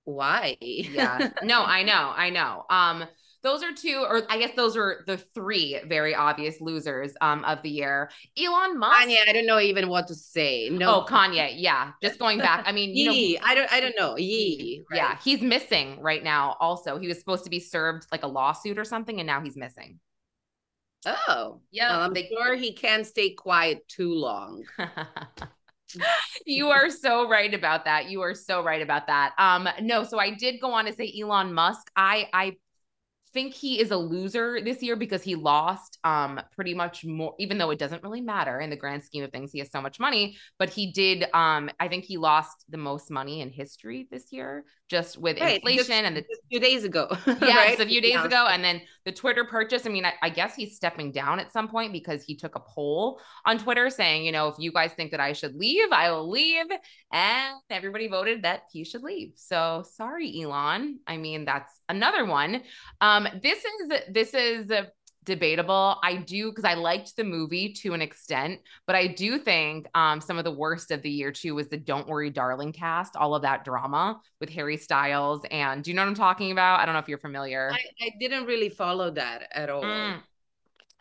why? 0.04 0.58
yeah. 0.62 1.30
No, 1.44 1.64
I 1.64 1.84
know, 1.84 2.14
I 2.16 2.30
know. 2.30 2.66
Um, 2.70 3.06
those 3.42 3.64
are 3.64 3.72
two, 3.74 4.06
or 4.08 4.22
I 4.30 4.38
guess 4.38 4.52
those 4.56 4.76
are 4.76 5.04
the 5.08 5.18
three 5.18 5.80
very 5.88 6.14
obvious 6.14 6.60
losers 6.60 7.14
um, 7.22 7.44
of 7.46 7.62
the 7.64 7.70
year. 7.70 8.10
Elon 8.38 8.78
Musk. 8.78 9.08
Kanye, 9.08 9.18
I 9.28 9.34
don't 9.34 9.46
know 9.46 9.60
even 9.60 9.90
what 9.90 10.08
to 10.08 10.16
say. 10.16 10.70
No, 10.70 11.02
oh, 11.02 11.06
Kanye, 11.06 11.54
yeah. 11.56 11.92
Just 12.02 12.20
going 12.20 12.38
back. 12.40 12.64
I 12.68 12.72
mean, 12.72 12.96
you 12.96 13.12
Yee, 13.12 13.34
know, 13.36 13.40
I 13.46 13.56
don't, 13.56 13.72
I 13.72 13.80
don't 13.80 13.96
know. 13.98 14.18
Yee, 14.18 14.84
right? 14.92 14.98
yeah, 14.98 15.18
he's 15.24 15.42
missing 15.42 16.02
right 16.02 16.24
now. 16.24 16.58
Also, 16.60 17.00
he 17.00 17.08
was 17.08 17.18
supposed 17.20 17.44
to 17.46 17.50
be 17.50 17.60
served 17.60 18.08
like 18.12 18.24
a 18.24 18.28
lawsuit 18.28 18.78
or 18.78 18.86
something, 18.86 19.20
and 19.20 19.28
now 19.28 19.42
he's 19.42 19.56
missing. 19.56 20.00
Oh, 21.06 21.62
yeah. 21.72 21.92
Well, 21.96 22.02
I'm 22.08 22.14
they- 22.14 22.28
sure 22.28 22.56
he 22.56 22.74
can't 22.74 23.08
stay 23.08 23.32
quiet 23.32 23.88
too 23.88 24.14
long. 24.14 24.66
you 26.46 26.70
are 26.70 26.90
so 26.90 27.28
right 27.30 27.54
about 27.54 27.86
that. 27.86 28.10
You 28.10 28.22
are 28.22 28.36
so 28.36 28.64
right 28.64 28.82
about 28.82 29.08
that. 29.08 29.34
Um, 29.38 29.68
no, 29.82 30.04
so 30.04 30.20
I 30.20 30.32
did 30.32 30.60
go 30.60 30.72
on 30.74 30.86
to 30.86 30.94
say 30.94 31.14
Elon 31.20 31.54
Musk. 31.54 31.90
I 31.96 32.28
I 32.34 32.58
think 33.34 33.54
he 33.54 33.80
is 33.80 33.92
a 33.92 33.98
loser 33.98 34.60
this 34.62 34.82
year 34.82 34.96
because 34.96 35.24
he 35.24 35.36
lost 35.36 36.00
um 36.04 36.40
pretty 36.56 36.74
much 36.74 37.06
more 37.06 37.36
even 37.40 37.58
though 37.58 37.70
it 37.70 37.80
doesn't 37.80 38.04
really 38.04 38.22
matter 38.22 38.60
in 38.60 38.70
the 38.70 38.76
grand 38.76 39.04
scheme 39.04 39.24
of 39.24 39.32
things 39.32 39.52
he 39.52 39.60
has 39.60 39.72
so 39.72 39.82
much 39.82 40.00
money 40.00 40.38
but 40.58 40.70
he 40.70 40.92
did 40.92 41.26
um 41.34 41.70
i 41.80 41.88
think 41.88 42.04
he 42.06 42.18
lost 42.18 42.66
the 42.70 42.78
most 42.78 43.12
money 43.12 43.42
in 43.42 43.50
history 43.50 44.08
this 44.12 44.32
year 44.32 44.66
just 44.90 45.18
with 45.18 45.40
right, 45.40 45.58
inflation 45.58 45.86
just, 45.86 45.92
and 45.92 46.18
the, 46.18 46.22
a 46.22 46.48
few 46.50 46.60
days 46.60 46.84
ago 46.84 47.08
yeah 47.42 47.56
right? 47.56 47.80
a 47.80 47.86
few 47.86 48.02
days 48.02 48.14
yeah. 48.14 48.26
ago 48.26 48.48
and 48.50 48.64
then 48.64 48.82
the 49.06 49.12
twitter 49.12 49.46
purchase 49.46 49.86
i 49.86 49.90
mean 49.90 50.04
I, 50.04 50.14
I 50.22 50.30
guess 50.30 50.56
he's 50.56 50.76
stepping 50.76 51.12
down 51.12 51.40
at 51.40 51.52
some 51.52 51.68
point 51.68 51.94
because 51.94 52.24
he 52.24 52.36
took 52.36 52.56
a 52.56 52.60
poll 52.60 53.22
on 53.46 53.60
twitter 53.60 53.90
saying 53.90 54.26
you 54.26 54.32
know 54.32 54.48
if 54.48 54.56
you 54.58 54.72
guys 54.72 54.92
think 54.94 55.12
that 55.12 55.20
i 55.20 55.34
should 55.34 55.56
leave 55.56 55.92
i 55.92 56.12
will 56.12 56.30
leave 56.30 56.66
and 57.14 57.56
everybody 57.70 58.08
voted 58.08 58.44
that 58.44 58.64
he 58.72 58.84
should 58.84 59.04
leave 59.04 59.34
so 59.36 59.84
sorry 59.96 60.42
elon 60.42 61.00
i 61.08 61.18
mean 61.18 61.46
that's 61.46 61.80
another 61.88 62.26
one 62.26 62.62
um 63.02 63.28
this 63.42 63.64
is 63.64 63.92
this 64.10 64.34
is 64.34 64.72
debatable. 65.30 65.98
I 66.04 66.18
do 66.18 66.50
because 66.50 66.66
I 66.66 66.74
liked 66.74 67.16
the 67.16 67.24
movie 67.24 67.74
to 67.82 67.94
an 67.94 68.02
extent, 68.02 68.60
but 68.86 68.96
I 68.96 69.08
do 69.08 69.40
think 69.40 69.88
um, 69.96 70.20
some 70.20 70.38
of 70.38 70.44
the 70.44 70.52
worst 70.52 70.92
of 70.92 71.02
the 71.02 71.10
year 71.10 71.32
too 71.32 71.56
was 71.56 71.70
the 71.70 71.78
"Don't 71.78 72.08
Worry, 72.08 72.30
Darling" 72.30 72.74
cast. 72.74 73.16
All 73.16 73.34
of 73.36 73.44
that 73.44 73.64
drama 73.64 74.20
with 74.42 74.50
Harry 74.50 74.78
Styles, 74.78 75.44
and 75.50 75.84
do 75.84 75.92
you 75.92 75.96
know 75.96 76.02
what 76.02 76.10
I'm 76.10 76.16
talking 76.16 76.52
about? 76.52 76.82
I 76.82 76.86
don't 76.86 76.94
know 76.94 77.00
if 77.00 77.08
you're 77.08 77.18
familiar. 77.18 77.72
I, 77.72 78.06
I 78.06 78.10
didn't 78.20 78.46
really 78.46 78.70
follow 78.70 79.12
that 79.12 79.48
at 79.52 79.70
all. 79.70 79.84
Mm. 79.84 80.22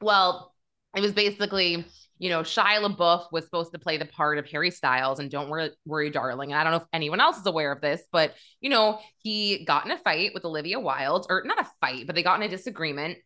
Well, 0.01 0.55
it 0.97 1.01
was 1.01 1.13
basically 1.13 1.85
you 2.19 2.31
know, 2.31 2.41
Shia 2.41 2.85
LaBeouf 2.85 3.31
was 3.31 3.45
supposed 3.45 3.73
to 3.73 3.79
play 3.79 3.97
the 3.97 4.05
part 4.05 4.39
of 4.39 4.47
Harry 4.47 4.71
Styles 4.71 5.21
and 5.21 5.31
Don't 5.31 5.49
Worry, 5.49 5.71
worry, 5.87 6.11
Darling. 6.11 6.53
And 6.53 6.61
I 6.61 6.65
don't 6.65 6.73
know 6.73 6.79
if 6.79 6.89
anyone 6.93 7.21
else 7.21 7.39
is 7.39 7.47
aware 7.47 7.73
of 7.73 7.81
this, 7.81 8.03
but, 8.11 8.35
you 8.61 8.71
know, 8.71 8.99
he 9.19 9.65
got 9.65 9.85
in 9.85 9.93
a 9.93 9.99
fight 9.99 10.33
with 10.35 10.45
Olivia 10.45 10.81
Wilde, 10.81 11.27
or 11.31 11.43
not 11.45 11.61
a 11.61 11.71
fight, 11.81 12.07
but 12.07 12.17
they 12.17 12.23
got 12.23 12.41
in 12.41 12.47
a 12.47 12.49
disagreement. 12.49 13.19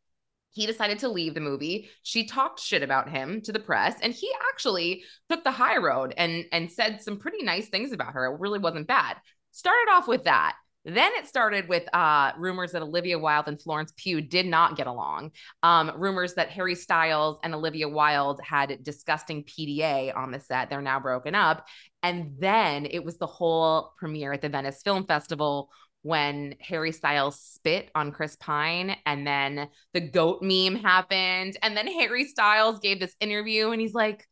He 0.53 0.67
decided 0.67 0.99
to 1.01 1.09
leave 1.09 1.35
the 1.35 1.41
movie. 1.41 1.91
She 2.03 2.27
talked 2.27 2.61
shit 2.61 2.83
about 2.83 3.09
him 3.09 3.41
to 3.43 3.53
the 3.53 3.61
press, 3.61 3.97
and 4.03 4.13
he 4.13 4.31
actually 4.53 5.05
took 5.29 5.45
the 5.45 5.51
high 5.51 5.79
road 5.79 6.15
and 6.17 6.45
and 6.53 6.71
said 6.71 7.03
some 7.03 7.19
pretty 7.19 7.43
nice 7.43 7.69
things 7.69 7.93
about 7.93 8.13
her. 8.13 8.27
It 8.27 8.41
really 8.41 8.59
wasn't 8.59 8.87
bad. 8.87 9.17
Started 9.51 9.91
off 9.91 10.09
with 10.09 10.25
that. 10.25 10.57
Then 10.85 11.13
it 11.15 11.29
started 11.29 11.69
with 11.69 11.85
uh, 11.95 12.33
rumors 12.37 12.73
that 12.73 12.83
Olivia 12.83 13.19
Wilde 13.19 13.47
and 13.47 13.61
Florence 13.61 13.93
Pugh 13.97 14.21
did 14.21 14.47
not 14.47 14.77
get 14.77 14.89
along. 14.89 15.31
Um, 15.63 15.93
rumors 15.97 16.35
that 16.35 16.51
Harry 16.51 16.75
Styles 16.75 17.39
and 17.45 17.55
Olivia 17.55 17.89
Wilde 17.89 18.41
had 18.43 18.83
disgusting 18.83 19.45
PDA 19.45 20.17
on 20.17 20.33
the 20.33 20.41
set. 20.41 20.71
They're 20.71 20.83
now 20.83 20.99
broken 20.99 21.37
up. 21.37 21.67
And 22.03 22.35
then 22.41 22.87
it 22.87 23.05
was 23.05 23.17
the 23.17 23.29
whole 23.29 23.93
premiere 23.97 24.33
at 24.33 24.43
the 24.43 24.49
Venice 24.49 24.83
Film 24.83 25.07
Festival 25.07 25.71
when 26.03 26.57
Harry 26.61 26.93
Styles 26.93 27.41
spit 27.41 27.91
on 27.95 28.13
Chris 28.13 28.37
Pine 28.37 28.97
and 29.07 29.27
then 29.27 29.69
the 29.95 30.01
goat 30.01 30.43
meme 30.43 30.75
happened. 30.75 31.57
And 31.63 31.77
then 31.77 31.87
Harry 31.87 32.25
Styles 32.25 32.81
gave 32.81 33.01
this 33.01 33.15
interview 33.21 33.71
and 33.71 33.81
he's 33.81 33.95
like, 33.95 34.27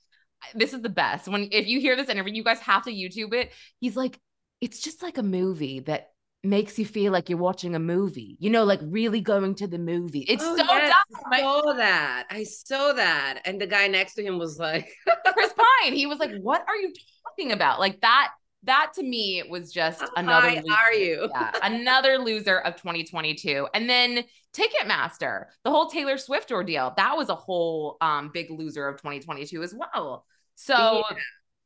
this 0.55 0.73
is 0.73 0.83
the 0.83 0.89
best. 0.89 1.29
When 1.29 1.49
if 1.53 1.67
you 1.67 1.81
hear 1.81 1.97
this 1.97 2.09
interview, 2.09 2.35
you 2.35 2.45
guys 2.45 2.61
have 2.61 2.85
to 2.85 2.91
YouTube 2.91 3.35
it. 3.35 3.53
He's 3.79 3.97
like, 3.97 4.19
it's 4.61 4.81
just 4.81 5.03
like 5.03 5.19
a 5.19 5.23
movie 5.23 5.81
that 5.81 6.09
makes 6.43 6.79
you 6.79 6.87
feel 6.87 7.13
like 7.13 7.29
you're 7.29 7.39
watching 7.39 7.75
a 7.75 7.79
movie, 7.79 8.37
you 8.41 8.51
know, 8.51 8.65
like 8.65 8.81
really 8.83 9.21
going 9.21 9.55
to 9.55 9.67
the 9.67 9.79
movie. 9.79 10.21
It's 10.21 10.43
oh, 10.45 10.57
so 10.57 10.65
yes, 10.65 10.93
dumb. 11.11 11.33
I 11.33 11.41
saw 11.41 11.73
that. 11.75 12.27
I 12.31 12.45
saw 12.45 12.93
that. 12.95 13.43
And 13.45 13.61
the 13.61 13.67
guy 13.67 13.87
next 13.89 14.15
to 14.15 14.23
him 14.23 14.39
was 14.39 14.59
like, 14.59 14.89
Chris 15.33 15.53
Pine. 15.53 15.93
He 15.93 16.07
was 16.07 16.19
like, 16.19 16.33
What 16.41 16.65
are 16.67 16.77
you 16.77 16.93
talking 17.27 17.53
about? 17.53 17.79
Like 17.79 18.01
that. 18.01 18.31
That 18.65 18.93
to 18.97 19.03
me 19.03 19.43
was 19.49 19.73
just 19.73 20.01
How 20.01 20.09
another. 20.17 20.51
High 20.51 20.63
are 20.87 20.93
you? 20.93 21.29
yeah, 21.31 21.53
another 21.63 22.19
loser 22.19 22.59
of 22.59 22.77
2022. 22.77 23.67
And 23.73 23.89
then 23.89 24.25
Ticketmaster, 24.53 25.47
the 25.65 25.71
whole 25.71 25.89
Taylor 25.89 26.19
Swift 26.19 26.53
ordeal, 26.53 26.93
that 26.97 27.17
was 27.17 27.29
a 27.29 27.35
whole 27.35 27.97
um, 28.01 28.31
big 28.33 28.51
loser 28.51 28.87
of 28.87 28.97
2022 28.97 29.63
as 29.63 29.75
well. 29.75 30.27
So 30.57 31.05
yeah. 31.11 31.17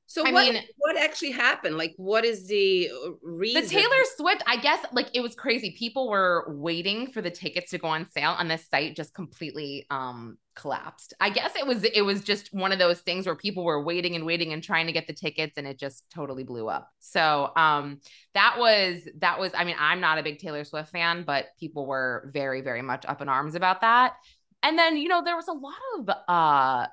So 0.07 0.27
I 0.27 0.33
what 0.33 0.53
mean, 0.53 0.63
what 0.77 0.97
actually 0.97 1.31
happened? 1.31 1.79
Like, 1.79 1.95
what 1.97 2.25
is 2.25 2.47
the 2.47 2.91
reason? 3.23 3.63
The 3.63 3.69
Taylor 3.69 4.05
Swift, 4.17 4.43
I 4.47 4.59
guess, 4.59 4.85
like 4.93 5.09
it 5.15 5.21
was 5.21 5.35
crazy. 5.35 5.75
People 5.79 6.09
were 6.09 6.45
waiting 6.49 7.11
for 7.11 7.23
the 7.23 7.31
tickets 7.31 7.71
to 7.71 7.79
go 7.79 7.89
on 7.89 8.07
sale, 8.11 8.37
and 8.39 8.51
the 8.51 8.59
site 8.59 8.97
just 8.97 9.15
completely 9.15 9.87
um 9.91 10.37
collapsed. 10.55 11.15
I 11.21 11.31
guess 11.31 11.57
it 11.57 11.67
was 11.67 11.85
it 11.85 12.03
was 12.03 12.23
just 12.23 12.53
one 12.53 12.71
of 12.71 12.79
those 12.79 13.01
things 13.01 13.27
where 13.27 13.35
people 13.35 13.65
were 13.65 13.83
waiting 13.83 14.15
and 14.15 14.27
waiting 14.27 14.53
and 14.53 14.63
trying 14.63 14.87
to 14.87 14.93
get 14.93 15.07
the 15.07 15.15
tickets, 15.15 15.55
and 15.57 15.67
it 15.67 15.79
just 15.79 16.05
totally 16.11 16.45
blew 16.45 16.69
up. 16.69 16.91
So 17.01 17.51
um 17.57 18.01
that 18.35 18.57
was 18.59 19.09
that 19.19 19.41
was. 19.41 19.53
I 19.55 19.65
mean, 19.65 19.77
I'm 19.79 20.01
not 20.01 20.19
a 20.19 20.23
big 20.23 20.39
Taylor 20.39 20.65
Swift 20.65 20.91
fan, 20.91 21.25
but 21.27 21.47
people 21.59 21.87
were 21.87 22.31
very 22.33 22.61
very 22.61 22.83
much 22.83 23.07
up 23.07 23.23
in 23.23 23.29
arms 23.31 23.55
about 23.55 23.81
that. 23.81 24.15
And 24.63 24.79
then 24.79 24.99
you 24.99 25.09
know 25.09 25.25
there 25.25 25.37
was 25.37 25.49
a 25.49 25.53
lot 25.53 25.75
of 25.99 26.09
uh 26.29 26.87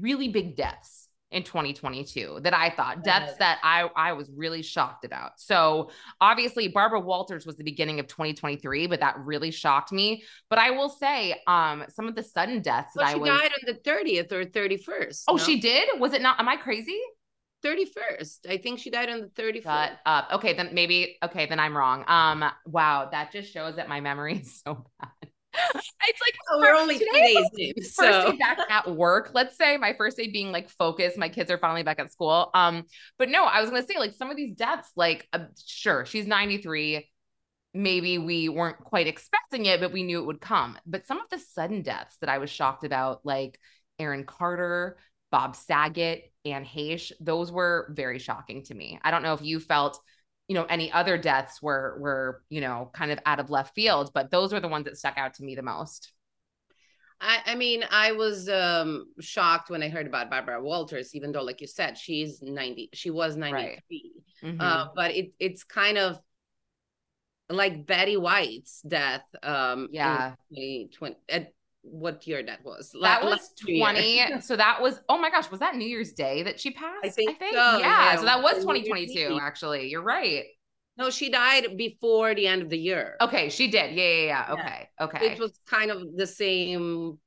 really 0.00 0.28
big 0.28 0.56
deaths 0.56 1.01
in 1.32 1.42
2022 1.42 2.40
that 2.42 2.54
I 2.54 2.70
thought 2.70 3.02
deaths 3.02 3.34
that 3.38 3.58
I 3.62 3.88
I 3.96 4.12
was 4.12 4.30
really 4.34 4.62
shocked 4.62 5.04
about. 5.04 5.40
So 5.40 5.90
obviously 6.20 6.68
Barbara 6.68 7.00
Walters 7.00 7.46
was 7.46 7.56
the 7.56 7.64
beginning 7.64 8.00
of 8.00 8.06
2023, 8.06 8.86
but 8.86 9.00
that 9.00 9.18
really 9.18 9.50
shocked 9.50 9.92
me. 9.92 10.24
But 10.48 10.58
I 10.58 10.70
will 10.70 10.88
say, 10.88 11.40
um, 11.46 11.84
some 11.88 12.06
of 12.06 12.14
the 12.14 12.22
sudden 12.22 12.62
deaths 12.62 12.94
well, 12.94 13.06
that 13.06 13.14
I 13.14 13.18
was 13.18 13.28
died 13.28 13.50
on 13.52 13.74
the 13.74 13.90
30th 13.90 14.32
or 14.32 14.44
31st. 14.44 15.24
Oh, 15.28 15.36
no? 15.36 15.42
she 15.42 15.60
did? 15.60 15.88
Was 15.98 16.12
it 16.12 16.22
not? 16.22 16.38
Am 16.38 16.48
I 16.48 16.56
crazy? 16.56 17.00
31st. 17.64 18.50
I 18.50 18.58
think 18.58 18.78
she 18.78 18.90
died 18.90 19.08
on 19.08 19.20
the 19.20 19.42
31st. 19.42 19.62
Shut 19.62 19.92
up. 20.04 20.28
Okay, 20.32 20.52
then 20.52 20.70
maybe 20.72 21.16
okay, 21.24 21.46
then 21.46 21.60
I'm 21.60 21.76
wrong. 21.76 22.04
Um, 22.08 22.44
wow, 22.66 23.08
that 23.10 23.32
just 23.32 23.52
shows 23.52 23.76
that 23.76 23.88
my 23.88 24.00
memory 24.00 24.40
is 24.40 24.62
so 24.66 24.84
bad. 25.00 25.31
it's 25.74 26.20
like 26.20 26.34
oh, 26.50 26.60
we're 26.60 26.74
only 26.74 26.98
three 26.98 27.10
days 27.12 27.74
in, 27.76 27.82
so. 27.82 28.04
first 28.04 28.32
day 28.32 28.38
back 28.38 28.58
at 28.70 28.90
work 28.94 29.30
let's 29.34 29.56
say 29.56 29.76
my 29.76 29.92
first 29.92 30.16
day 30.16 30.30
being 30.30 30.50
like 30.50 30.70
focused 30.70 31.18
my 31.18 31.28
kids 31.28 31.50
are 31.50 31.58
finally 31.58 31.82
back 31.82 31.98
at 31.98 32.10
school 32.12 32.50
um 32.54 32.84
but 33.18 33.28
no 33.28 33.44
i 33.44 33.60
was 33.60 33.70
gonna 33.70 33.84
say 33.86 33.98
like 33.98 34.14
some 34.14 34.30
of 34.30 34.36
these 34.36 34.54
deaths 34.54 34.90
like 34.96 35.28
uh, 35.32 35.40
sure 35.66 36.06
she's 36.06 36.26
93 36.26 37.08
maybe 37.74 38.18
we 38.18 38.48
weren't 38.48 38.78
quite 38.78 39.06
expecting 39.06 39.66
it 39.66 39.80
but 39.80 39.92
we 39.92 40.02
knew 40.02 40.20
it 40.20 40.26
would 40.26 40.40
come 40.40 40.78
but 40.86 41.06
some 41.06 41.20
of 41.20 41.28
the 41.30 41.38
sudden 41.38 41.82
deaths 41.82 42.16
that 42.20 42.30
i 42.30 42.38
was 42.38 42.50
shocked 42.50 42.84
about 42.84 43.20
like 43.24 43.58
aaron 43.98 44.24
carter 44.24 44.96
bob 45.30 45.56
saget 45.56 46.32
and 46.44 46.66
Heche, 46.66 47.12
those 47.20 47.52
were 47.52 47.92
very 47.94 48.18
shocking 48.18 48.64
to 48.64 48.74
me 48.74 48.98
i 49.02 49.10
don't 49.10 49.22
know 49.22 49.34
if 49.34 49.42
you 49.42 49.60
felt 49.60 50.00
you 50.48 50.54
know 50.54 50.64
any 50.64 50.90
other 50.92 51.16
deaths 51.16 51.62
were 51.62 51.96
were 52.00 52.42
you 52.48 52.60
know 52.60 52.90
kind 52.92 53.10
of 53.10 53.18
out 53.26 53.40
of 53.40 53.50
left 53.50 53.74
field 53.74 54.10
but 54.12 54.30
those 54.30 54.52
were 54.52 54.60
the 54.60 54.68
ones 54.68 54.84
that 54.84 54.96
stuck 54.98 55.16
out 55.16 55.34
to 55.34 55.44
me 55.44 55.54
the 55.54 55.62
most 55.62 56.12
I, 57.24 57.52
I 57.52 57.54
mean, 57.54 57.84
I 57.88 58.12
was 58.12 58.48
um, 58.48 59.06
shocked 59.20 59.70
when 59.70 59.80
I 59.80 59.88
heard 59.88 60.08
about 60.08 60.28
Barbara 60.28 60.60
Walters, 60.60 61.14
even 61.14 61.30
though, 61.30 61.44
like 61.44 61.60
you 61.60 61.68
said, 61.68 61.96
she's 61.96 62.42
90, 62.42 62.90
she 62.94 63.10
was 63.10 63.36
93. 63.36 63.62
Right. 63.62 64.52
Mm-hmm. 64.52 64.60
Uh, 64.60 64.86
but 64.96 65.12
it, 65.12 65.32
it's 65.38 65.62
kind 65.62 65.98
of 65.98 66.18
like 67.48 67.86
Betty 67.86 68.16
White's 68.16 68.82
death. 68.82 69.22
Um, 69.40 69.88
yeah. 69.92 70.34
2020, 70.50 71.16
what 71.82 72.26
year 72.26 72.42
that 72.42 72.64
was. 72.64 72.94
That 73.00 73.24
was 73.24 73.50
20. 73.60 74.40
so 74.40 74.56
that 74.56 74.80
was, 74.80 75.00
oh 75.08 75.18
my 75.18 75.30
gosh, 75.30 75.50
was 75.50 75.60
that 75.60 75.76
New 75.76 75.86
Year's 75.86 76.12
Day 76.12 76.42
that 76.44 76.60
she 76.60 76.70
passed? 76.70 77.04
I 77.04 77.08
think, 77.08 77.30
I 77.30 77.34
think? 77.34 77.54
So, 77.54 77.78
yeah. 77.78 78.12
yeah. 78.12 78.16
So 78.16 78.24
that 78.24 78.42
was 78.42 78.54
2022, 78.58 79.38
actually. 79.40 79.88
You're 79.88 80.02
right. 80.02 80.44
No, 80.96 81.10
she 81.10 81.30
died 81.30 81.76
before 81.76 82.34
the 82.34 82.46
end 82.46 82.62
of 82.62 82.68
the 82.68 82.78
year. 82.78 83.16
Okay, 83.20 83.48
she 83.48 83.68
did. 83.68 83.94
Yeah, 83.96 84.04
yeah, 84.04 84.24
yeah. 84.24 84.52
Okay, 84.52 84.88
yeah. 85.00 85.04
okay. 85.06 85.32
It 85.32 85.38
was 85.38 85.58
kind 85.66 85.90
of 85.90 86.02
the 86.16 86.26
same, 86.26 87.18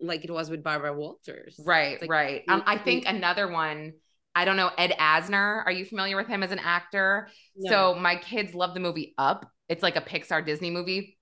like 0.00 0.24
it 0.24 0.30
was 0.30 0.50
with 0.50 0.62
Barbara 0.62 0.92
Walters. 0.92 1.60
Right, 1.64 2.00
like, 2.00 2.10
right. 2.10 2.42
Um, 2.48 2.62
I 2.66 2.78
think 2.78 3.04
another 3.06 3.50
one. 3.50 3.92
I 4.34 4.46
don't 4.46 4.56
know 4.56 4.70
Ed 4.78 4.94
Asner. 4.98 5.62
Are 5.66 5.70
you 5.70 5.84
familiar 5.84 6.16
with 6.16 6.26
him 6.26 6.42
as 6.42 6.50
an 6.52 6.58
actor? 6.58 7.28
No. 7.54 7.70
So 7.70 8.00
my 8.00 8.16
kids 8.16 8.54
love 8.54 8.72
the 8.72 8.80
movie 8.80 9.14
Up. 9.18 9.46
It's 9.68 9.82
like 9.82 9.96
a 9.96 10.00
Pixar 10.00 10.44
Disney 10.44 10.70
movie 10.70 11.18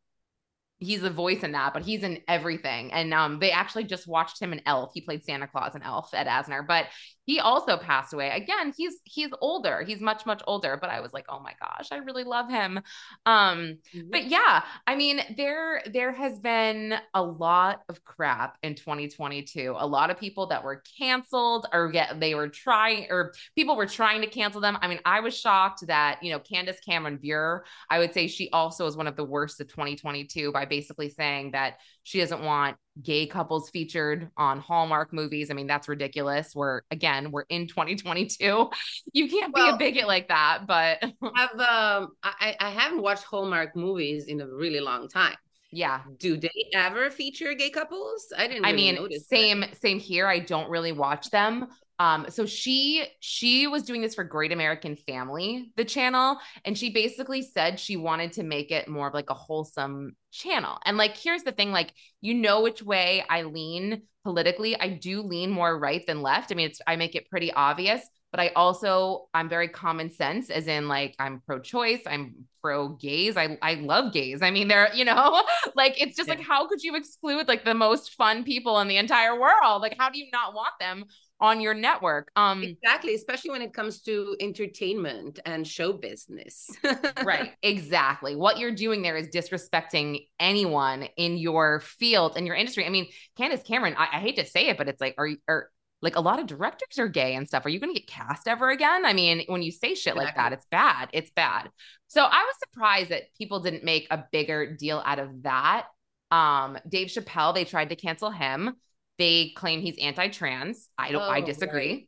he's 0.80 1.02
a 1.02 1.10
voice 1.10 1.42
in 1.42 1.52
that, 1.52 1.74
but 1.74 1.82
he's 1.82 2.02
in 2.02 2.20
everything. 2.26 2.92
And 2.92 3.12
um, 3.14 3.38
they 3.38 3.50
actually 3.52 3.84
just 3.84 4.08
watched 4.08 4.40
him 4.40 4.52
in 4.52 4.62
Elf. 4.66 4.92
He 4.94 5.02
played 5.02 5.24
Santa 5.24 5.46
Claus 5.46 5.74
in 5.74 5.82
Elf 5.82 6.12
Ed 6.14 6.26
Asner, 6.26 6.66
but 6.66 6.86
he 7.30 7.38
also 7.38 7.76
passed 7.76 8.12
away. 8.12 8.30
Again, 8.30 8.74
he's 8.76 8.96
he's 9.04 9.28
older. 9.40 9.84
He's 9.86 10.00
much 10.00 10.26
much 10.26 10.42
older. 10.48 10.76
But 10.80 10.90
I 10.90 11.00
was 11.00 11.12
like, 11.12 11.26
oh 11.28 11.38
my 11.38 11.52
gosh, 11.60 11.86
I 11.92 11.98
really 11.98 12.24
love 12.24 12.50
him. 12.50 12.80
Um, 13.24 13.78
mm-hmm. 13.94 14.10
but 14.10 14.24
yeah, 14.24 14.64
I 14.88 14.96
mean, 14.96 15.20
there 15.36 15.80
there 15.92 16.10
has 16.10 16.40
been 16.40 16.94
a 17.14 17.22
lot 17.22 17.82
of 17.88 18.02
crap 18.02 18.58
in 18.64 18.74
2022. 18.74 19.76
A 19.78 19.86
lot 19.86 20.10
of 20.10 20.18
people 20.18 20.48
that 20.48 20.64
were 20.64 20.82
canceled 20.98 21.68
or 21.72 21.92
get 21.92 22.18
they 22.18 22.34
were 22.34 22.48
trying 22.48 23.06
or 23.10 23.32
people 23.54 23.76
were 23.76 23.86
trying 23.86 24.22
to 24.22 24.26
cancel 24.26 24.60
them. 24.60 24.76
I 24.80 24.88
mean, 24.88 24.98
I 25.04 25.20
was 25.20 25.38
shocked 25.38 25.86
that 25.86 26.20
you 26.24 26.32
know 26.32 26.40
Candace 26.40 26.80
Cameron 26.80 27.18
Bure. 27.18 27.64
I 27.88 28.00
would 28.00 28.12
say 28.12 28.26
she 28.26 28.50
also 28.50 28.86
is 28.86 28.96
one 28.96 29.06
of 29.06 29.14
the 29.14 29.24
worst 29.24 29.60
of 29.60 29.68
2022 29.68 30.50
by 30.50 30.64
basically 30.64 31.10
saying 31.10 31.52
that 31.52 31.74
she 32.02 32.18
doesn't 32.18 32.42
want 32.42 32.76
gay 33.02 33.26
couples 33.26 33.70
featured 33.70 34.30
on 34.36 34.60
Hallmark 34.60 35.12
movies. 35.12 35.50
I 35.50 35.54
mean, 35.54 35.66
that's 35.66 35.88
ridiculous. 35.88 36.54
We're 36.54 36.82
again, 36.90 37.30
we're 37.30 37.44
in 37.48 37.66
2022. 37.66 38.70
You 39.12 39.28
can't 39.28 39.52
well, 39.52 39.76
be 39.76 39.88
a 39.88 39.90
bigot 39.90 40.06
like 40.06 40.28
that. 40.28 40.66
But 40.66 41.02
I've 41.36 41.58
um 41.58 42.12
I, 42.22 42.56
I 42.60 42.70
haven't 42.70 43.02
watched 43.02 43.24
Hallmark 43.24 43.74
movies 43.74 44.26
in 44.26 44.40
a 44.40 44.46
really 44.46 44.80
long 44.80 45.08
time. 45.08 45.36
Yeah. 45.72 46.00
Do 46.18 46.36
they 46.36 46.50
ever 46.74 47.10
feature 47.10 47.54
gay 47.54 47.70
couples? 47.70 48.32
I 48.36 48.46
didn't. 48.46 48.62
Really 48.62 48.90
I 48.90 48.92
mean, 48.92 49.20
same 49.20 49.60
that. 49.60 49.80
same 49.80 49.98
here. 49.98 50.26
I 50.26 50.38
don't 50.40 50.68
really 50.70 50.92
watch 50.92 51.30
them. 51.30 51.68
Um, 52.00 52.26
so 52.30 52.46
she 52.46 53.04
she 53.20 53.66
was 53.66 53.82
doing 53.82 54.00
this 54.00 54.14
for 54.14 54.24
Great 54.24 54.52
American 54.52 54.96
Family, 54.96 55.70
the 55.76 55.84
channel, 55.84 56.38
and 56.64 56.76
she 56.76 56.90
basically 56.90 57.42
said 57.42 57.78
she 57.78 57.96
wanted 57.96 58.32
to 58.32 58.42
make 58.42 58.70
it 58.70 58.88
more 58.88 59.08
of 59.08 59.12
like 59.12 59.28
a 59.28 59.34
wholesome 59.34 60.16
channel. 60.32 60.78
And 60.86 60.96
like, 60.96 61.14
here's 61.14 61.42
the 61.42 61.52
thing: 61.52 61.72
like, 61.72 61.92
you 62.22 62.32
know 62.32 62.62
which 62.62 62.82
way 62.82 63.22
I 63.28 63.42
lean 63.42 64.00
politically. 64.24 64.80
I 64.80 64.88
do 64.88 65.20
lean 65.20 65.50
more 65.50 65.78
right 65.78 66.02
than 66.06 66.22
left. 66.22 66.50
I 66.50 66.54
mean, 66.54 66.70
it's 66.70 66.80
I 66.86 66.96
make 66.96 67.14
it 67.14 67.28
pretty 67.28 67.52
obvious, 67.52 68.00
but 68.30 68.40
I 68.40 68.48
also 68.56 69.26
I'm 69.34 69.50
very 69.50 69.68
common 69.68 70.10
sense, 70.10 70.48
as 70.48 70.68
in 70.68 70.88
like 70.88 71.14
I'm 71.18 71.42
pro-choice, 71.44 72.00
I'm 72.06 72.46
pro-gays. 72.62 73.36
I 73.36 73.58
I 73.60 73.74
love 73.74 74.14
gays. 74.14 74.40
I 74.40 74.50
mean, 74.50 74.68
they're 74.68 74.88
you 74.94 75.04
know 75.04 75.42
like 75.74 76.00
it's 76.00 76.16
just 76.16 76.28
yeah. 76.28 76.36
like 76.36 76.44
how 76.46 76.66
could 76.66 76.82
you 76.82 76.96
exclude 76.96 77.46
like 77.46 77.66
the 77.66 77.74
most 77.74 78.14
fun 78.14 78.42
people 78.42 78.80
in 78.80 78.88
the 78.88 78.96
entire 78.96 79.38
world? 79.38 79.82
Like, 79.82 79.96
how 79.98 80.08
do 80.08 80.18
you 80.18 80.28
not 80.32 80.54
want 80.54 80.72
them? 80.80 81.04
On 81.40 81.60
your 81.60 81.74
network. 81.74 82.30
Um 82.36 82.62
exactly, 82.62 83.14
especially 83.14 83.50
when 83.50 83.62
it 83.62 83.72
comes 83.72 84.02
to 84.02 84.36
entertainment 84.40 85.40
and 85.44 85.66
show 85.66 85.92
business. 85.92 86.70
right, 87.24 87.52
exactly. 87.62 88.36
What 88.36 88.58
you're 88.58 88.74
doing 88.74 89.02
there 89.02 89.16
is 89.16 89.28
disrespecting 89.28 90.26
anyone 90.38 91.08
in 91.16 91.36
your 91.36 91.80
field 91.80 92.34
and 92.36 92.46
your 92.46 92.56
industry. 92.56 92.86
I 92.86 92.90
mean, 92.90 93.06
Candace 93.36 93.62
Cameron, 93.62 93.94
I, 93.96 94.08
I 94.12 94.20
hate 94.20 94.36
to 94.36 94.46
say 94.46 94.68
it, 94.68 94.78
but 94.78 94.88
it's 94.88 95.00
like, 95.00 95.14
are 95.18 95.26
you 95.26 95.38
are 95.48 95.70
like 96.02 96.16
a 96.16 96.20
lot 96.20 96.38
of 96.38 96.46
directors 96.46 96.98
are 96.98 97.08
gay 97.08 97.34
and 97.34 97.46
stuff. 97.46 97.66
Are 97.66 97.68
you 97.68 97.78
going 97.78 97.92
to 97.94 98.00
get 98.00 98.08
cast 98.08 98.48
ever 98.48 98.70
again? 98.70 99.04
I 99.04 99.12
mean, 99.12 99.42
when 99.46 99.62
you 99.62 99.70
say 99.70 99.94
shit 99.94 100.14
exactly. 100.14 100.24
like 100.24 100.36
that, 100.36 100.52
it's 100.52 100.66
bad. 100.70 101.10
It's 101.12 101.30
bad. 101.30 101.70
So 102.08 102.22
I 102.22 102.42
was 102.42 102.54
surprised 102.58 103.10
that 103.10 103.34
people 103.36 103.60
didn't 103.60 103.84
make 103.84 104.06
a 104.10 104.24
bigger 104.32 104.74
deal 104.74 105.02
out 105.04 105.18
of 105.18 105.42
that. 105.42 105.86
Um, 106.30 106.78
Dave 106.88 107.08
Chappelle, 107.08 107.54
they 107.54 107.64
tried 107.64 107.90
to 107.90 107.96
cancel 107.96 108.30
him. 108.30 108.74
They 109.20 109.52
claim 109.54 109.82
he's 109.82 109.98
anti-trans. 109.98 110.88
I 110.96 111.12
don't. 111.12 111.20
Oh, 111.20 111.28
I 111.28 111.42
disagree. 111.42 111.90
Right. 111.90 112.06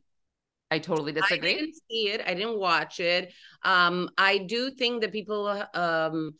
I 0.71 0.79
totally 0.79 1.11
disagree. 1.11 1.51
I 1.51 1.59
didn't 1.59 1.75
see 1.87 2.09
it. 2.09 2.21
I 2.25 2.33
didn't 2.33 2.57
watch 2.57 2.99
it. 2.99 3.31
Um, 3.61 4.09
I 4.17 4.39
do 4.39 4.71
think 4.71 5.01
that 5.01 5.11
people 5.11 5.47
um, 5.75 6.31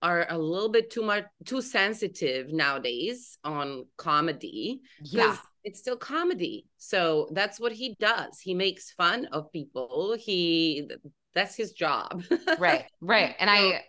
are 0.00 0.26
a 0.30 0.38
little 0.38 0.70
bit 0.70 0.90
too 0.90 1.02
much 1.02 1.24
too 1.44 1.60
sensitive 1.60 2.50
nowadays 2.50 3.38
on 3.44 3.84
comedy. 3.98 4.80
Yeah. 5.02 5.36
It's 5.64 5.80
still 5.80 5.98
comedy. 5.98 6.66
So 6.78 7.28
that's 7.32 7.60
what 7.60 7.72
he 7.72 7.94
does. 8.00 8.40
He 8.40 8.54
makes 8.54 8.90
fun 8.92 9.26
of 9.26 9.52
people. 9.52 10.16
He 10.18 10.88
that's 11.34 11.54
his 11.54 11.72
job. 11.72 12.22
right. 12.58 12.86
Right. 13.02 13.34
And 13.38 13.48
so, 13.48 13.54
I 13.54 13.84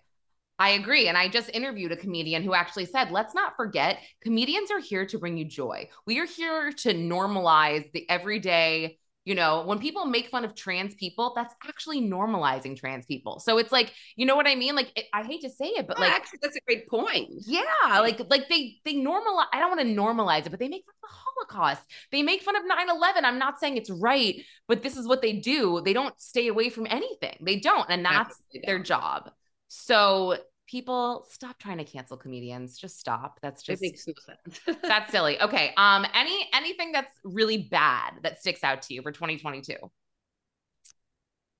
I 0.57 0.71
agree. 0.71 1.07
And 1.07 1.17
I 1.17 1.27
just 1.27 1.49
interviewed 1.53 1.91
a 1.91 1.97
comedian 1.97 2.43
who 2.43 2.53
actually 2.53 2.85
said, 2.85 3.11
let's 3.11 3.33
not 3.33 3.55
forget, 3.57 3.99
comedians 4.21 4.71
are 4.71 4.79
here 4.79 5.05
to 5.07 5.19
bring 5.19 5.37
you 5.37 5.45
joy. 5.45 5.89
We 6.05 6.19
are 6.19 6.25
here 6.25 6.71
to 6.71 6.93
normalize 6.93 7.91
the 7.91 8.09
everyday, 8.09 8.97
you 9.25 9.35
know, 9.35 9.63
when 9.65 9.79
people 9.79 10.05
make 10.05 10.29
fun 10.29 10.45
of 10.45 10.55
trans 10.55 10.95
people, 10.95 11.33
that's 11.35 11.53
actually 11.67 12.01
normalizing 12.01 12.77
trans 12.77 13.05
people. 13.05 13.39
So 13.39 13.57
it's 13.57 13.73
like, 13.73 13.91
you 14.15 14.25
know 14.25 14.37
what 14.37 14.47
I 14.47 14.55
mean? 14.55 14.75
Like, 14.75 14.93
it, 14.95 15.07
I 15.11 15.23
hate 15.23 15.41
to 15.41 15.49
say 15.49 15.65
it, 15.65 15.87
but 15.87 15.99
like, 15.99 16.13
actually, 16.13 16.39
that's 16.41 16.55
a 16.55 16.61
great 16.65 16.87
point. 16.87 17.27
Yeah. 17.45 17.63
Like, 17.83 18.21
like 18.29 18.47
they, 18.47 18.77
they 18.85 18.93
normalize, 18.93 19.47
I 19.51 19.59
don't 19.59 19.75
want 19.75 19.81
to 19.81 19.93
normalize 19.93 20.45
it, 20.45 20.51
but 20.51 20.59
they 20.59 20.69
make 20.69 20.85
fun 20.85 20.95
of 21.03 21.09
the 21.09 21.53
Holocaust. 21.57 21.81
They 22.13 22.21
make 22.21 22.43
fun 22.43 22.55
of 22.55 22.65
9 22.65 22.89
11. 22.89 23.25
I'm 23.25 23.39
not 23.39 23.59
saying 23.59 23.75
it's 23.75 23.89
right, 23.89 24.41
but 24.69 24.83
this 24.83 24.95
is 24.95 25.05
what 25.05 25.21
they 25.21 25.33
do. 25.33 25.81
They 25.83 25.91
don't 25.91 26.17
stay 26.17 26.47
away 26.47 26.69
from 26.69 26.87
anything. 26.89 27.35
They 27.41 27.59
don't. 27.59 27.89
And 27.89 28.05
that's 28.05 28.41
their 28.63 28.79
job. 28.79 29.31
So 29.77 30.37
people 30.67 31.25
stop 31.29 31.59
trying 31.59 31.77
to 31.77 31.83
cancel 31.83 32.17
comedians. 32.17 32.77
Just 32.77 32.97
stop. 32.99 33.39
That's 33.41 33.61
just 33.61 33.83
it 33.83 33.87
makes 33.87 34.07
no 34.07 34.13
sense. 34.25 34.79
that's 34.81 35.11
silly. 35.11 35.39
Okay. 35.41 35.73
Um, 35.77 36.05
any 36.13 36.49
anything 36.53 36.91
that's 36.91 37.13
really 37.23 37.57
bad 37.57 38.13
that 38.23 38.39
sticks 38.39 38.63
out 38.63 38.81
to 38.83 38.93
you 38.93 39.01
for 39.01 39.11
2022? 39.11 39.75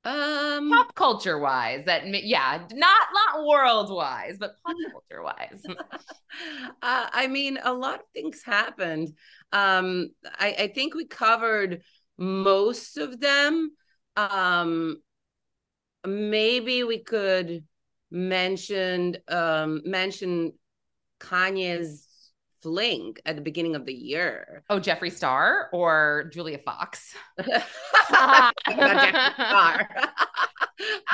Um, 0.05 0.69
pop 0.69 0.93
culture 0.93 1.39
wise, 1.39 1.83
that 1.85 2.05
yeah, 2.07 2.59
not 2.71 3.07
not 3.13 3.45
world 3.45 3.91
wise, 3.91 4.37
but 4.39 4.55
pop 4.65 4.75
culture 4.91 5.21
wise. 5.21 5.63
uh, 6.81 7.07
I 7.11 7.27
mean, 7.27 7.59
a 7.63 7.73
lot 7.73 7.95
of 7.95 8.05
things 8.13 8.41
happened. 8.43 9.09
Um, 9.51 10.11
I, 10.39 10.55
I 10.59 10.67
think 10.73 10.95
we 10.95 11.05
covered 11.05 11.81
most 12.17 12.97
of 12.97 13.19
them. 13.19 13.71
Um, 14.15 15.01
maybe 16.05 16.83
we 16.83 16.99
could 16.99 17.63
mentioned 18.11 19.19
um 19.27 19.81
mentioned 19.85 20.53
Kanye's 21.19 22.07
fling 22.61 23.15
at 23.25 23.35
the 23.35 23.41
beginning 23.41 23.75
of 23.75 23.85
the 23.85 23.93
year. 23.93 24.63
Oh, 24.69 24.79
Jeffree 24.79 25.11
Star 25.11 25.69
or 25.71 26.29
Julia 26.33 26.57
Fox? 26.59 27.13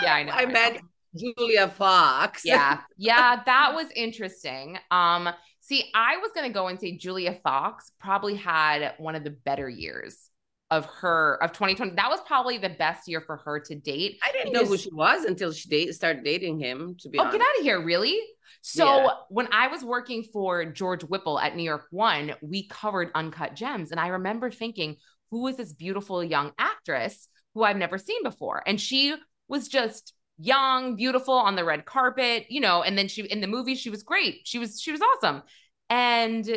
Yeah, 0.02 0.16
I 0.16 0.24
know. 0.24 0.32
I, 0.32 0.42
I 0.42 0.46
meant 0.46 0.76
know. 0.76 1.34
Julia 1.38 1.68
Fox. 1.68 2.44
yeah. 2.46 2.82
Yeah, 2.98 3.42
that 3.46 3.74
was 3.76 3.88
interesting. 3.96 4.78
Um, 4.90 5.30
see, 5.60 5.92
I 5.94 6.18
was 6.18 6.32
gonna 6.34 6.50
go 6.50 6.68
and 6.68 6.80
say 6.80 6.98
Julia 6.98 7.40
Fox 7.44 7.92
probably 8.00 8.36
had 8.36 8.94
one 8.98 9.16
of 9.16 9.24
the 9.24 9.30
better 9.30 9.70
years 9.70 10.31
of 10.72 10.86
her 10.86 11.38
of 11.44 11.52
2020. 11.52 11.96
That 11.96 12.10
was 12.10 12.22
probably 12.26 12.58
the 12.58 12.70
best 12.70 13.08
year 13.08 13.22
for 13.22 13.38
her 13.38 13.60
to 13.60 13.76
date. 13.76 14.20
I 14.24 14.32
didn't 14.32 14.54
know 14.54 14.66
who 14.66 14.78
she 14.78 14.90
was 14.92 15.26
until 15.26 15.52
she 15.52 15.70
date, 15.70 15.94
started 15.94 16.24
dating 16.24 16.60
him. 16.60 16.96
To 17.02 17.10
be 17.10 17.20
oh, 17.20 17.24
honest. 17.24 17.38
get 17.38 17.46
out 17.46 17.60
of 17.60 17.64
here! 17.64 17.82
Really? 17.84 18.20
So 18.62 18.86
yeah. 18.86 19.10
when 19.30 19.50
I 19.52 19.68
was 19.68 19.84
working 19.84 20.24
for 20.24 20.66
George 20.66 21.04
Whipple 21.04 21.40
at 21.40 21.56
New 21.56 21.64
York 21.64 21.88
One, 21.92 22.34
we 22.42 22.68
covered 22.68 23.12
Uncut 23.14 23.56
Gems, 23.56 23.92
and 23.92 24.00
I 24.00 24.08
remember 24.08 24.50
thinking, 24.50 24.96
"Who 25.30 25.46
is 25.48 25.58
this 25.58 25.74
beautiful 25.74 26.24
young 26.24 26.54
actress 26.58 27.28
who 27.54 27.64
I've 27.64 27.78
never 27.78 27.98
seen 27.98 28.24
before?" 28.24 28.64
And 28.66 28.80
she 28.80 29.16
was 29.50 29.68
just 29.68 30.14
young, 30.40 30.96
beautiful 30.96 31.34
on 31.34 31.56
the 31.56 31.66
red 31.66 31.86
carpet, 31.86 32.46
you 32.50 32.62
know. 32.62 32.82
And 32.82 32.98
then 32.98 33.10
she 33.10 33.24
in 33.24 33.42
the 33.42 33.48
movie, 33.48 33.76
she 33.76 33.90
was 33.90 34.04
great. 34.04 34.42
She 34.46 34.58
was 34.58 34.82
she 34.82 34.94
was 34.94 35.02
awesome. 35.02 35.44
And 35.90 36.50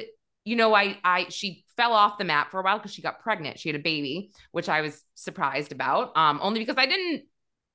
you 0.44 0.54
know, 0.54 0.72
I 0.72 0.98
I 1.02 1.26
she 1.30 1.63
fell 1.76 1.92
off 1.92 2.18
the 2.18 2.24
map 2.24 2.50
for 2.50 2.60
a 2.60 2.62
while 2.62 2.78
because 2.78 2.92
she 2.92 3.02
got 3.02 3.20
pregnant. 3.20 3.58
She 3.58 3.68
had 3.68 3.76
a 3.76 3.82
baby, 3.82 4.30
which 4.52 4.68
I 4.68 4.80
was 4.80 5.02
surprised 5.14 5.72
about. 5.72 6.16
Um, 6.16 6.38
only 6.42 6.60
because 6.60 6.76
I 6.78 6.86
didn't 6.86 7.24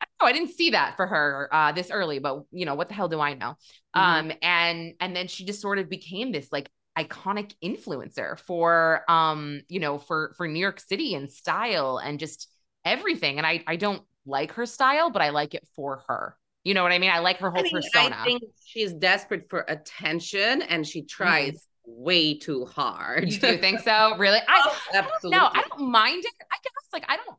I 0.02 0.06
don't 0.06 0.26
know, 0.26 0.30
I 0.30 0.34
didn't 0.34 0.56
see 0.56 0.70
that 0.70 0.96
for 0.96 1.08
her 1.08 1.50
uh 1.52 1.72
this 1.72 1.92
early, 1.92 2.20
but 2.20 2.44
you 2.52 2.66
know, 2.66 2.76
what 2.76 2.88
the 2.90 2.96
hell 2.96 3.10
do 3.10 3.20
I 3.20 3.34
know? 3.34 3.56
Mm-hmm. 3.96 4.00
Um, 4.00 4.32
and 4.42 4.94
and 5.00 5.16
then 5.16 5.28
she 5.28 5.46
just 5.46 5.62
sort 5.62 5.80
of 5.80 5.90
became 5.90 6.32
this 6.32 6.52
like 6.52 6.70
iconic 6.98 7.54
influencer 7.64 8.40
for 8.40 9.04
um, 9.10 9.62
you 9.68 9.80
know, 9.80 9.98
for 9.98 10.34
for 10.38 10.48
New 10.48 10.60
York 10.60 10.80
City 10.80 11.16
and 11.16 11.32
style 11.32 11.98
and 11.98 12.20
just 12.20 12.50
everything. 12.86 13.38
And 13.38 13.46
I 13.46 13.64
I 13.68 13.76
don't 13.76 14.04
like 14.26 14.54
her 14.54 14.66
style, 14.66 15.10
but 15.10 15.22
I 15.22 15.30
like 15.30 15.54
it 15.54 15.68
for 15.76 16.04
her. 16.08 16.36
You 16.64 16.74
know 16.74 16.84
what 16.84 16.92
I 16.92 17.00
mean? 17.00 17.12
I 17.12 17.20
like 17.20 17.38
her 17.38 17.52
whole 17.52 17.66
I 17.66 17.70
persona. 17.70 18.18
I 18.20 18.26
think 18.26 18.44
she's 18.66 18.94
desperate 18.94 19.50
for 19.50 19.66
attention 19.68 20.62
and 20.62 20.86
she 20.86 21.04
tries 21.04 21.50
mm-hmm 21.50 21.69
way 21.98 22.38
too 22.38 22.66
hard. 22.66 23.32
You 23.32 23.40
do 23.40 23.58
think 23.58 23.80
so? 23.80 24.16
Really? 24.18 24.40
I, 24.48 24.64
oh, 24.66 24.80
absolutely. 24.94 25.38
No, 25.38 25.50
I 25.52 25.64
don't 25.70 25.90
mind 25.90 26.24
it. 26.26 26.34
I 26.52 26.56
guess 26.64 26.74
like 26.94 27.06
I 27.08 27.16
don't 27.18 27.38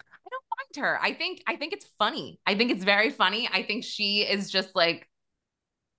I 0.00 0.28
don't 0.30 0.44
mind 0.76 0.84
her. 0.84 0.98
I 1.02 1.12
think 1.14 1.42
I 1.46 1.56
think 1.56 1.72
it's 1.72 1.86
funny. 1.98 2.40
I 2.46 2.54
think 2.54 2.70
it's 2.70 2.84
very 2.84 3.10
funny. 3.10 3.48
I 3.52 3.62
think 3.62 3.84
she 3.84 4.22
is 4.22 4.50
just 4.50 4.74
like 4.74 5.08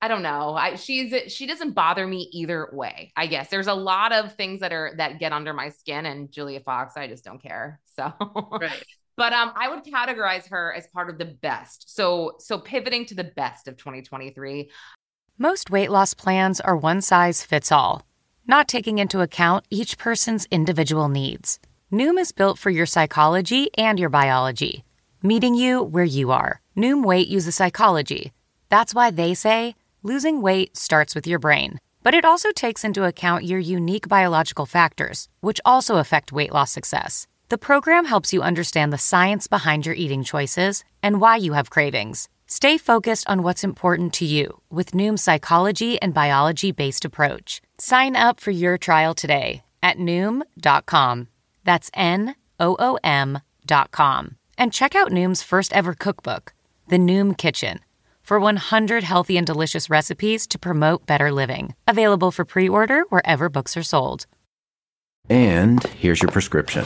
I 0.03 0.09
don't 0.09 0.21
know. 0.21 0.53
I 0.53 0.75
she's 0.75 1.31
she 1.31 1.45
doesn't 1.45 1.71
bother 1.71 2.05
me 2.05 2.29
either 2.33 2.69
way. 2.73 3.13
I 3.15 3.25
guess 3.25 3.49
there's 3.49 3.67
a 3.67 3.73
lot 3.73 4.11
of 4.11 4.33
things 4.33 4.59
that 4.59 4.73
are 4.73 4.91
that 4.97 5.17
get 5.17 5.31
under 5.31 5.53
my 5.53 5.69
skin, 5.69 6.05
and 6.05 6.29
Julia 6.29 6.59
Fox, 6.59 6.97
I 6.97 7.07
just 7.07 7.23
don't 7.23 7.41
care. 7.41 7.79
So, 7.95 8.11
right. 8.59 8.83
but 9.15 9.31
um, 9.31 9.53
I 9.55 9.69
would 9.69 9.85
categorize 9.85 10.49
her 10.49 10.73
as 10.73 10.87
part 10.87 11.09
of 11.09 11.17
the 11.17 11.37
best. 11.41 11.95
So 11.95 12.33
so 12.39 12.59
pivoting 12.59 13.05
to 13.05 13.15
the 13.15 13.23
best 13.23 13.69
of 13.69 13.77
2023. 13.77 14.71
Most 15.43 15.69
weight 15.69 15.91
loss 15.91 16.13
plans 16.13 16.61
are 16.61 16.77
one 16.77 17.01
size 17.01 17.43
fits 17.43 17.69
all, 17.69 18.05
not 18.47 18.69
taking 18.69 18.97
into 18.97 19.19
account 19.19 19.65
each 19.69 19.97
person's 19.97 20.47
individual 20.49 21.09
needs. 21.09 21.59
Noom 21.91 22.17
is 22.17 22.31
built 22.31 22.57
for 22.57 22.69
your 22.69 22.85
psychology 22.85 23.69
and 23.77 23.99
your 23.99 24.07
biology, 24.07 24.85
meeting 25.21 25.53
you 25.53 25.83
where 25.83 26.05
you 26.05 26.31
are. 26.31 26.61
Noom 26.77 27.03
Weight 27.03 27.27
uses 27.27 27.55
psychology. 27.55 28.31
That's 28.69 28.95
why 28.95 29.11
they 29.11 29.33
say 29.33 29.75
losing 30.01 30.41
weight 30.41 30.77
starts 30.77 31.13
with 31.13 31.27
your 31.27 31.39
brain. 31.39 31.77
But 32.03 32.13
it 32.13 32.23
also 32.23 32.51
takes 32.51 32.85
into 32.85 33.03
account 33.03 33.43
your 33.43 33.59
unique 33.59 34.07
biological 34.07 34.65
factors, 34.65 35.27
which 35.41 35.59
also 35.65 35.97
affect 35.97 36.31
weight 36.31 36.53
loss 36.53 36.71
success. 36.71 37.27
The 37.49 37.57
program 37.57 38.05
helps 38.05 38.31
you 38.31 38.41
understand 38.41 38.93
the 38.93 39.07
science 39.09 39.47
behind 39.47 39.85
your 39.85 39.95
eating 39.95 40.23
choices 40.23 40.85
and 41.01 41.19
why 41.19 41.35
you 41.35 41.51
have 41.51 41.69
cravings. 41.69 42.29
Stay 42.53 42.77
focused 42.77 43.27
on 43.27 43.41
what's 43.41 43.63
important 43.63 44.13
to 44.13 44.25
you 44.25 44.61
with 44.69 44.91
Noom's 44.91 45.23
psychology 45.23 45.99
and 46.03 46.13
biology 46.13 46.71
based 46.71 47.03
approach. 47.03 47.63
Sign 47.79 48.15
up 48.15 48.39
for 48.39 48.51
your 48.51 48.77
trial 48.77 49.15
today 49.15 49.63
at 49.81 49.97
Noom.com. 49.97 51.29
That's 51.63 51.89
N 51.95 52.35
O 52.59 52.75
O 52.77 52.99
M.com. 53.03 54.37
And 54.55 54.71
check 54.71 54.93
out 54.93 55.11
Noom's 55.11 55.41
first 55.41 55.73
ever 55.73 55.95
cookbook, 55.95 56.53
The 56.89 56.99
Noom 56.99 57.35
Kitchen 57.35 57.79
for 58.21 58.39
100 58.39 59.03
healthy 59.03 59.35
and 59.35 59.47
delicious 59.47 59.89
recipes 59.89 60.45
to 60.45 60.59
promote 60.59 61.07
better 61.07 61.31
living. 61.31 61.73
Available 61.87 62.29
for 62.29 62.45
pre 62.45 62.69
order 62.69 63.01
wherever 63.09 63.49
books 63.49 63.75
are 63.75 63.83
sold. 63.83 64.27
And 65.27 65.81
here's 65.83 66.21
your 66.21 66.31
prescription. 66.31 66.85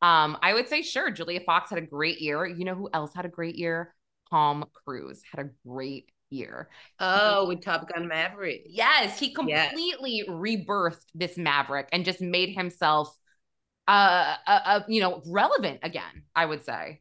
Um, 0.00 0.38
I 0.42 0.54
would 0.54 0.68
say 0.68 0.82
sure. 0.82 1.10
Julia 1.10 1.40
Fox 1.40 1.70
had 1.70 1.78
a 1.78 1.86
great 1.86 2.20
year. 2.20 2.46
You 2.46 2.64
know 2.64 2.74
who 2.74 2.88
else 2.92 3.12
had 3.14 3.24
a 3.24 3.28
great 3.28 3.56
year? 3.56 3.94
Tom 4.30 4.64
Cruise 4.84 5.22
had 5.32 5.46
a 5.46 5.50
great 5.66 6.10
year. 6.30 6.68
Oh, 7.00 7.48
with 7.48 7.62
Top 7.62 7.88
Gun 7.92 8.08
Maverick. 8.08 8.62
Yes, 8.66 9.18
he 9.18 9.32
completely 9.32 10.24
yes. 10.26 10.28
rebirthed 10.28 11.04
this 11.14 11.36
Maverick 11.36 11.88
and 11.92 12.04
just 12.04 12.20
made 12.20 12.54
himself 12.54 13.16
uh, 13.88 14.36
uh, 14.46 14.60
uh, 14.64 14.80
you 14.86 15.00
know, 15.00 15.22
relevant 15.26 15.80
again, 15.82 16.24
I 16.36 16.44
would 16.44 16.64
say. 16.64 17.00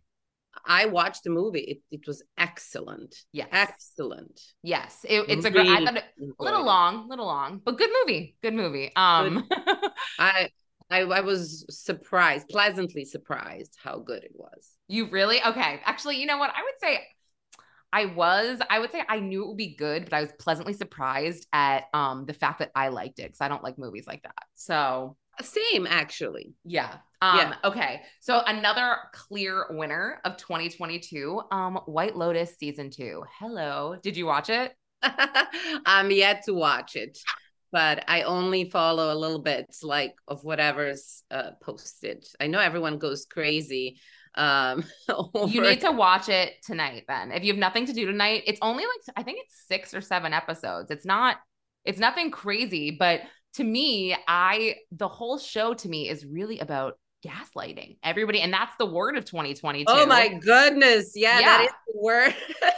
I 0.66 0.86
watched 0.86 1.24
the 1.24 1.30
movie. 1.30 1.60
It, 1.60 1.78
it 1.92 2.08
was 2.08 2.24
excellent. 2.38 3.14
Yes. 3.32 3.50
Excellent. 3.52 4.42
Yes. 4.64 5.06
It, 5.08 5.26
it's 5.28 5.46
really 5.46 5.48
a 5.48 5.52
great, 5.52 5.70
I 5.70 5.86
thought 5.86 5.98
it, 5.98 6.04
a 6.40 6.44
little 6.44 6.66
long, 6.66 7.10
little 7.10 7.26
long, 7.26 7.62
but 7.64 7.78
good 7.78 7.90
movie. 8.02 8.38
Good 8.42 8.54
movie. 8.54 8.92
Um, 8.96 9.48
I, 10.20 10.50
I, 10.90 11.02
I 11.02 11.22
was 11.22 11.66
surprised, 11.70 12.48
pleasantly 12.48 13.06
surprised 13.06 13.78
how 13.84 14.00
good 14.00 14.24
it 14.24 14.32
was. 14.34 14.72
You 14.88 15.10
really? 15.10 15.44
Okay. 15.44 15.82
Actually, 15.84 16.18
you 16.18 16.26
know 16.26 16.38
what? 16.38 16.52
I 16.52 16.64
would 16.64 16.80
say 16.80 17.02
I 17.92 18.06
was, 18.06 18.60
I 18.70 18.80
would 18.80 18.92
say 18.92 19.04
I 19.08 19.20
knew 19.20 19.44
it 19.44 19.48
would 19.48 19.58
be 19.58 19.76
good, 19.76 20.06
but 20.06 20.14
I 20.14 20.22
was 20.22 20.32
pleasantly 20.40 20.74
surprised 20.74 21.48
at 21.54 21.86
um 21.94 22.26
the 22.26 22.34
fact 22.34 22.60
that 22.60 22.72
I 22.76 22.90
liked 22.90 23.20
it 23.20 23.28
because 23.28 23.42
I 23.42 23.48
don't 23.48 23.64
like 23.64 23.78
movies 23.78 24.08
like 24.08 24.24
that. 24.24 24.44
So 24.56 25.18
same 25.42 25.88
actually. 25.88 26.54
Yeah. 26.64 26.96
Um, 27.22 27.38
yeah. 27.38 27.56
okay. 27.64 28.02
So 28.22 28.42
another 28.46 28.98
clear 29.14 29.66
winner 29.72 30.22
of 30.26 30.38
2022, 30.38 31.42
um, 31.52 31.80
White 31.86 32.16
Lotus 32.16 32.56
season 32.58 32.90
two. 32.92 33.24
Hello. 33.40 33.96
Did 34.02 34.18
you 34.18 34.26
watch 34.26 34.50
it? 34.50 34.74
I'm 35.86 36.12
yet 36.12 36.44
to 36.46 36.54
watch 36.54 36.96
it 36.96 37.20
but 37.72 38.04
I 38.08 38.24
only 38.24 38.70
follow 38.70 39.14
a 39.14 39.18
little 39.18 39.40
bit 39.40 39.76
like 39.84 40.16
of 40.28 40.44
whatever's 40.44 41.24
uh, 41.32 41.52
posted. 41.62 42.26
I 42.40 42.48
know 42.48 42.60
everyone 42.60 42.98
goes 42.98 43.26
crazy. 43.26 44.00
Um, 44.36 44.84
you 45.48 45.62
need 45.62 45.82
to 45.82 45.92
watch 45.92 46.30
it 46.30 46.54
tonight 46.64 47.04
then. 47.08 47.32
If 47.32 47.44
you 47.44 47.54
have 47.54 47.60
nothing 47.60 47.86
to 47.88 47.94
do 47.94 48.06
tonight, 48.06 48.44
it's 48.46 48.60
only 48.62 48.84
like 48.84 49.16
I 49.16 49.24
think 49.24 49.40
it's 49.44 49.68
6 49.68 49.94
or 49.94 50.02
7 50.02 50.34
episodes. 50.34 50.92
It's 50.92 51.06
not 51.06 51.38
it's 51.84 52.00
nothing 52.00 52.32
crazy, 52.32 52.92
but 52.92 53.22
to 53.56 53.64
me, 53.64 54.16
I 54.28 54.76
the 54.92 55.08
whole 55.08 55.38
show 55.38 55.74
to 55.74 55.90
me 55.90 56.10
is 56.10 56.26
really 56.26 56.60
about 56.60 56.98
gaslighting 57.26 57.98
everybody 58.04 58.42
and 58.42 58.54
that's 58.54 58.74
the 58.78 58.86
word 58.86 59.18
of 59.18 59.26
2022 59.26 59.86
oh 59.88 60.06
my 60.06 60.28
goodness 60.36 61.14
yeah, 61.16 61.40
yeah. 61.40 61.46
that 61.46 61.62
is 61.64 61.72
the 61.88 62.00
word 62.00 62.36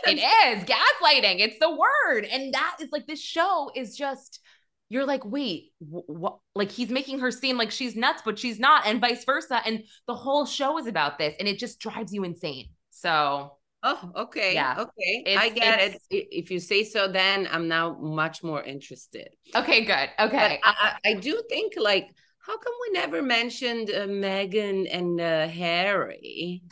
it 0.07 0.17
is 0.17 0.63
gaslighting 0.63 1.41
it's 1.41 1.59
the 1.59 1.69
word 1.69 2.23
and 2.23 2.53
that 2.53 2.77
is 2.79 2.87
like 2.93 3.05
this 3.05 3.21
show 3.21 3.69
is 3.75 3.97
just 3.97 4.39
you're 4.89 5.05
like, 5.05 5.23
wait, 5.23 5.71
what? 5.79 6.39
Like 6.55 6.71
he's 6.71 6.89
making 6.89 7.19
her 7.19 7.29
seem 7.29 7.57
like 7.57 7.71
she's 7.71 7.95
nuts, 7.95 8.23
but 8.25 8.39
she's 8.39 8.59
not, 8.59 8.87
and 8.87 8.99
vice 8.99 9.23
versa. 9.23 9.61
And 9.65 9.83
the 10.07 10.15
whole 10.15 10.45
show 10.45 10.79
is 10.79 10.87
about 10.87 11.19
this, 11.19 11.35
and 11.39 11.47
it 11.47 11.59
just 11.59 11.79
drives 11.79 12.11
you 12.11 12.23
insane. 12.23 12.69
So, 12.89 13.53
oh, 13.83 14.11
okay, 14.15 14.55
yeah, 14.55 14.75
okay, 14.79 15.23
it's, 15.27 15.41
I 15.41 15.49
get 15.49 15.79
it. 15.79 16.01
If 16.09 16.49
you 16.49 16.59
say 16.59 16.83
so, 16.83 17.07
then 17.07 17.47
I'm 17.51 17.67
now 17.67 17.97
much 17.99 18.43
more 18.43 18.63
interested. 18.63 19.29
Okay, 19.55 19.85
good. 19.85 20.09
Okay, 20.19 20.59
I, 20.63 20.97
I, 21.05 21.13
do 21.13 21.41
think 21.49 21.73
like, 21.77 22.09
how 22.39 22.57
come 22.57 22.73
we 22.81 22.99
never 22.99 23.21
mentioned 23.21 23.91
uh, 23.91 24.07
Meghan 24.07 24.87
and 24.91 25.21
uh, 25.21 25.47
Harry? 25.47 26.63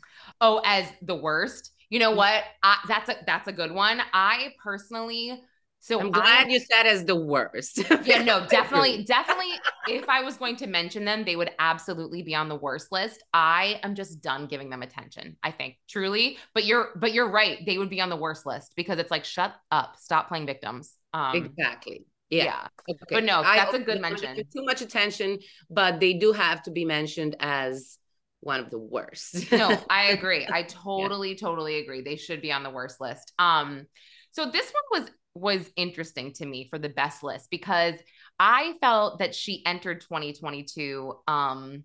Oh, 0.41 0.60
as 0.65 0.88
the 1.03 1.15
worst. 1.15 1.71
You 1.89 1.99
know 1.99 2.12
what? 2.12 2.43
I, 2.63 2.80
that's 2.88 3.10
a 3.10 3.15
that's 3.27 3.47
a 3.47 3.53
good 3.53 3.71
one. 3.71 4.01
I 4.12 4.53
personally 4.62 5.39
so 5.79 5.99
I'm 5.99 6.11
glad 6.11 6.47
I, 6.47 6.49
you 6.49 6.59
said 6.59 6.85
as 6.85 7.05
the 7.05 7.15
worst. 7.15 7.77
yeah, 8.03 8.23
no, 8.23 8.45
definitely, 8.47 9.03
definitely. 9.03 9.51
If 9.87 10.09
I 10.09 10.21
was 10.21 10.37
going 10.37 10.55
to 10.57 10.67
mention 10.67 11.05
them, 11.05 11.23
they 11.23 11.35
would 11.35 11.51
absolutely 11.59 12.23
be 12.23 12.35
on 12.35 12.49
the 12.49 12.55
worst 12.55 12.91
list. 12.91 13.23
I 13.33 13.79
am 13.83 13.95
just 13.95 14.21
done 14.21 14.47
giving 14.47 14.69
them 14.69 14.81
attention. 14.81 15.37
I 15.43 15.51
think 15.51 15.77
truly, 15.87 16.37
but 16.53 16.65
you're, 16.65 16.89
but 16.95 17.13
you're 17.13 17.29
right. 17.29 17.59
They 17.65 17.77
would 17.77 17.89
be 17.89 18.01
on 18.01 18.09
the 18.09 18.15
worst 18.15 18.45
list 18.45 18.73
because 18.75 18.99
it's 18.99 19.11
like, 19.11 19.23
shut 19.23 19.53
up, 19.71 19.95
stop 19.97 20.27
playing 20.27 20.45
victims. 20.45 20.95
Um, 21.13 21.35
exactly. 21.35 22.05
Yeah. 22.29 22.43
yeah. 22.43 22.67
Okay. 22.89 22.99
But 23.09 23.23
no, 23.23 23.41
that's 23.41 23.73
I, 23.73 23.77
a 23.77 23.79
good 23.79 24.01
mention. 24.01 24.35
Too 24.35 24.65
much 24.65 24.81
attention, 24.81 25.39
but 25.69 25.99
they 25.99 26.13
do 26.13 26.33
have 26.33 26.63
to 26.63 26.71
be 26.71 26.83
mentioned 26.83 27.35
as 27.39 27.97
one 28.41 28.59
of 28.59 28.69
the 28.69 28.79
worst. 28.79 29.51
no, 29.51 29.77
I 29.89 30.07
agree. 30.07 30.47
I 30.49 30.63
totally, 30.63 31.29
yeah. 31.29 31.37
totally 31.37 31.77
agree. 31.77 32.01
They 32.01 32.17
should 32.17 32.41
be 32.41 32.51
on 32.51 32.63
the 32.63 32.69
worst 32.69 32.99
list. 32.99 33.31
Um, 33.39 33.85
so 34.31 34.45
this 34.51 34.71
one 34.71 35.01
was 35.01 35.11
was 35.39 35.69
interesting 35.76 36.34
to 36.34 36.45
me 36.45 36.67
for 36.69 36.80
the 36.80 36.89
best 36.89 37.23
list 37.23 37.50
because 37.50 37.95
I 38.39 38.73
felt 38.82 39.19
that 39.19 39.36
she 39.36 39.63
entered 39.65 40.02
2022 40.02 41.13
um 41.28 41.84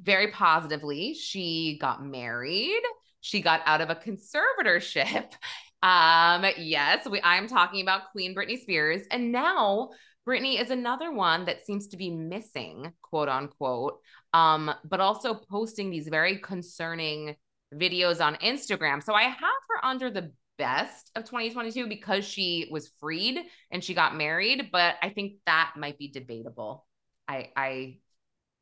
very 0.00 0.32
positively. 0.32 1.14
She 1.14 1.78
got 1.80 2.04
married, 2.04 2.82
she 3.20 3.40
got 3.40 3.60
out 3.66 3.80
of 3.80 3.90
a 3.90 3.96
conservatorship. 3.96 5.32
Um 5.84 6.44
yes, 6.58 7.08
we 7.08 7.20
I'm 7.24 7.48
talking 7.48 7.82
about 7.82 8.12
Queen 8.12 8.36
Britney 8.36 8.56
Spears 8.56 9.02
and 9.10 9.32
now 9.32 9.90
Britney 10.26 10.60
is 10.60 10.70
another 10.70 11.12
one 11.12 11.44
that 11.46 11.66
seems 11.66 11.88
to 11.88 11.96
be 11.96 12.10
missing, 12.10 12.92
quote 13.02 13.28
unquote, 13.28 13.98
um, 14.32 14.72
but 14.84 15.00
also 15.00 15.34
posting 15.34 15.90
these 15.90 16.08
very 16.08 16.38
concerning 16.38 17.34
videos 17.74 18.24
on 18.24 18.36
Instagram. 18.36 19.02
So 19.02 19.14
I 19.14 19.24
have 19.24 19.38
her 19.40 19.84
under 19.84 20.10
the 20.10 20.32
best 20.58 21.10
of 21.16 21.24
2022 21.24 21.86
because 21.86 22.24
she 22.24 22.68
was 22.70 22.92
freed 23.00 23.38
and 23.70 23.82
she 23.82 23.94
got 23.94 24.16
married, 24.16 24.70
but 24.72 24.96
I 25.02 25.10
think 25.10 25.34
that 25.46 25.74
might 25.76 25.98
be 25.98 26.08
debatable. 26.08 26.86
I 27.28 27.50
I 27.56 27.98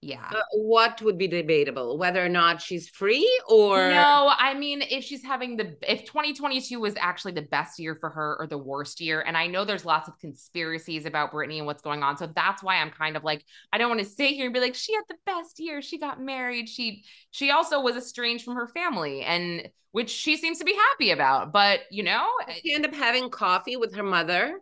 Yeah. 0.03 0.31
Uh, 0.35 0.41
what 0.55 1.03
would 1.03 1.19
be 1.19 1.29
debatable? 1.29 1.99
Whether 1.99 2.25
or 2.25 2.29
not 2.31 2.63
she's 2.63 2.89
free 2.89 3.29
or 3.47 3.91
No, 3.91 4.33
I 4.35 4.55
mean 4.55 4.83
if 4.83 5.05
she's 5.05 5.23
having 5.23 5.59
the 5.59 5.77
if 5.83 6.07
2022 6.07 6.81
was 6.81 6.95
actually 6.99 7.33
the 7.33 7.43
best 7.43 7.79
year 7.79 7.95
for 7.95 8.09
her 8.09 8.37
or 8.41 8.47
the 8.47 8.57
worst 8.57 9.01
year. 9.03 9.21
And 9.21 9.37
I 9.37 9.47
know 9.47 9.67
there's 9.67 9.85
lots 9.85 10.09
of 10.09 10.19
conspiracies 10.19 11.05
about 11.05 11.33
Britney 11.33 11.59
and 11.59 11.67
what's 11.67 11.83
going 11.83 12.03
on. 12.03 12.17
So 12.17 12.33
that's 12.35 12.63
why 12.63 12.77
I'm 12.77 12.91
kind 12.91 13.15
of 13.15 13.25
like 13.25 13.45
I 13.75 13.79
don't 13.79 13.91
want 13.91 14.01
to 14.01 14.07
sit 14.07 14.31
here 14.31 14.47
and 14.47 14.55
be 14.55 14.61
like 14.61 14.75
she 14.75 14.95
had 14.95 15.05
the 15.09 15.17
best 15.27 15.61
year. 15.61 15.83
She 15.83 15.99
got 15.99 16.19
married. 16.19 16.71
She 16.71 17.05
she 17.31 17.51
also 17.51 17.81
was 17.81 17.97
estranged 17.97 18.45
from 18.45 18.55
her 18.55 18.69
family 18.69 19.23
and 19.23 19.69
which 19.93 20.09
she 20.09 20.39
seems 20.39 20.59
to 20.61 20.65
be 20.65 20.75
happy 20.75 21.11
about. 21.11 21.53
But 21.53 21.81
you 21.91 22.05
know, 22.05 22.27
she 22.63 22.73
end 22.73 22.87
up 22.87 22.95
having 22.95 23.29
coffee 23.29 23.77
with 23.77 23.95
her 23.97 24.03
mother. 24.03 24.61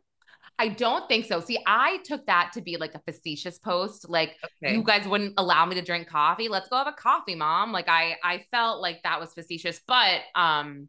I 0.61 0.68
don't 0.68 1.09
think 1.09 1.27
so. 1.27 1.40
See, 1.40 1.59
I 1.66 1.99
took 2.05 2.27
that 2.27 2.51
to 2.55 2.61
be 2.61 2.77
like 2.77 2.94
a 2.94 3.01
facetious 3.01 3.59
post. 3.59 4.09
Like 4.09 4.35
okay. 4.62 4.75
you 4.75 4.83
guys 4.83 5.07
wouldn't 5.07 5.35
allow 5.38 5.64
me 5.66 5.77
to 5.77 5.83
drink 5.83 6.09
coffee. 6.09 6.49
Let's 6.49 6.68
go 6.68 6.77
have 6.77 6.88
a 6.88 6.92
coffee, 6.92 7.37
mom. 7.37 7.71
Like 7.71 7.88
I 7.88 8.16
I 8.25 8.44
felt 8.51 8.81
like 8.83 9.03
that 9.05 9.21
was 9.21 9.33
facetious, 9.33 9.81
but 9.87 10.21
um 10.35 10.88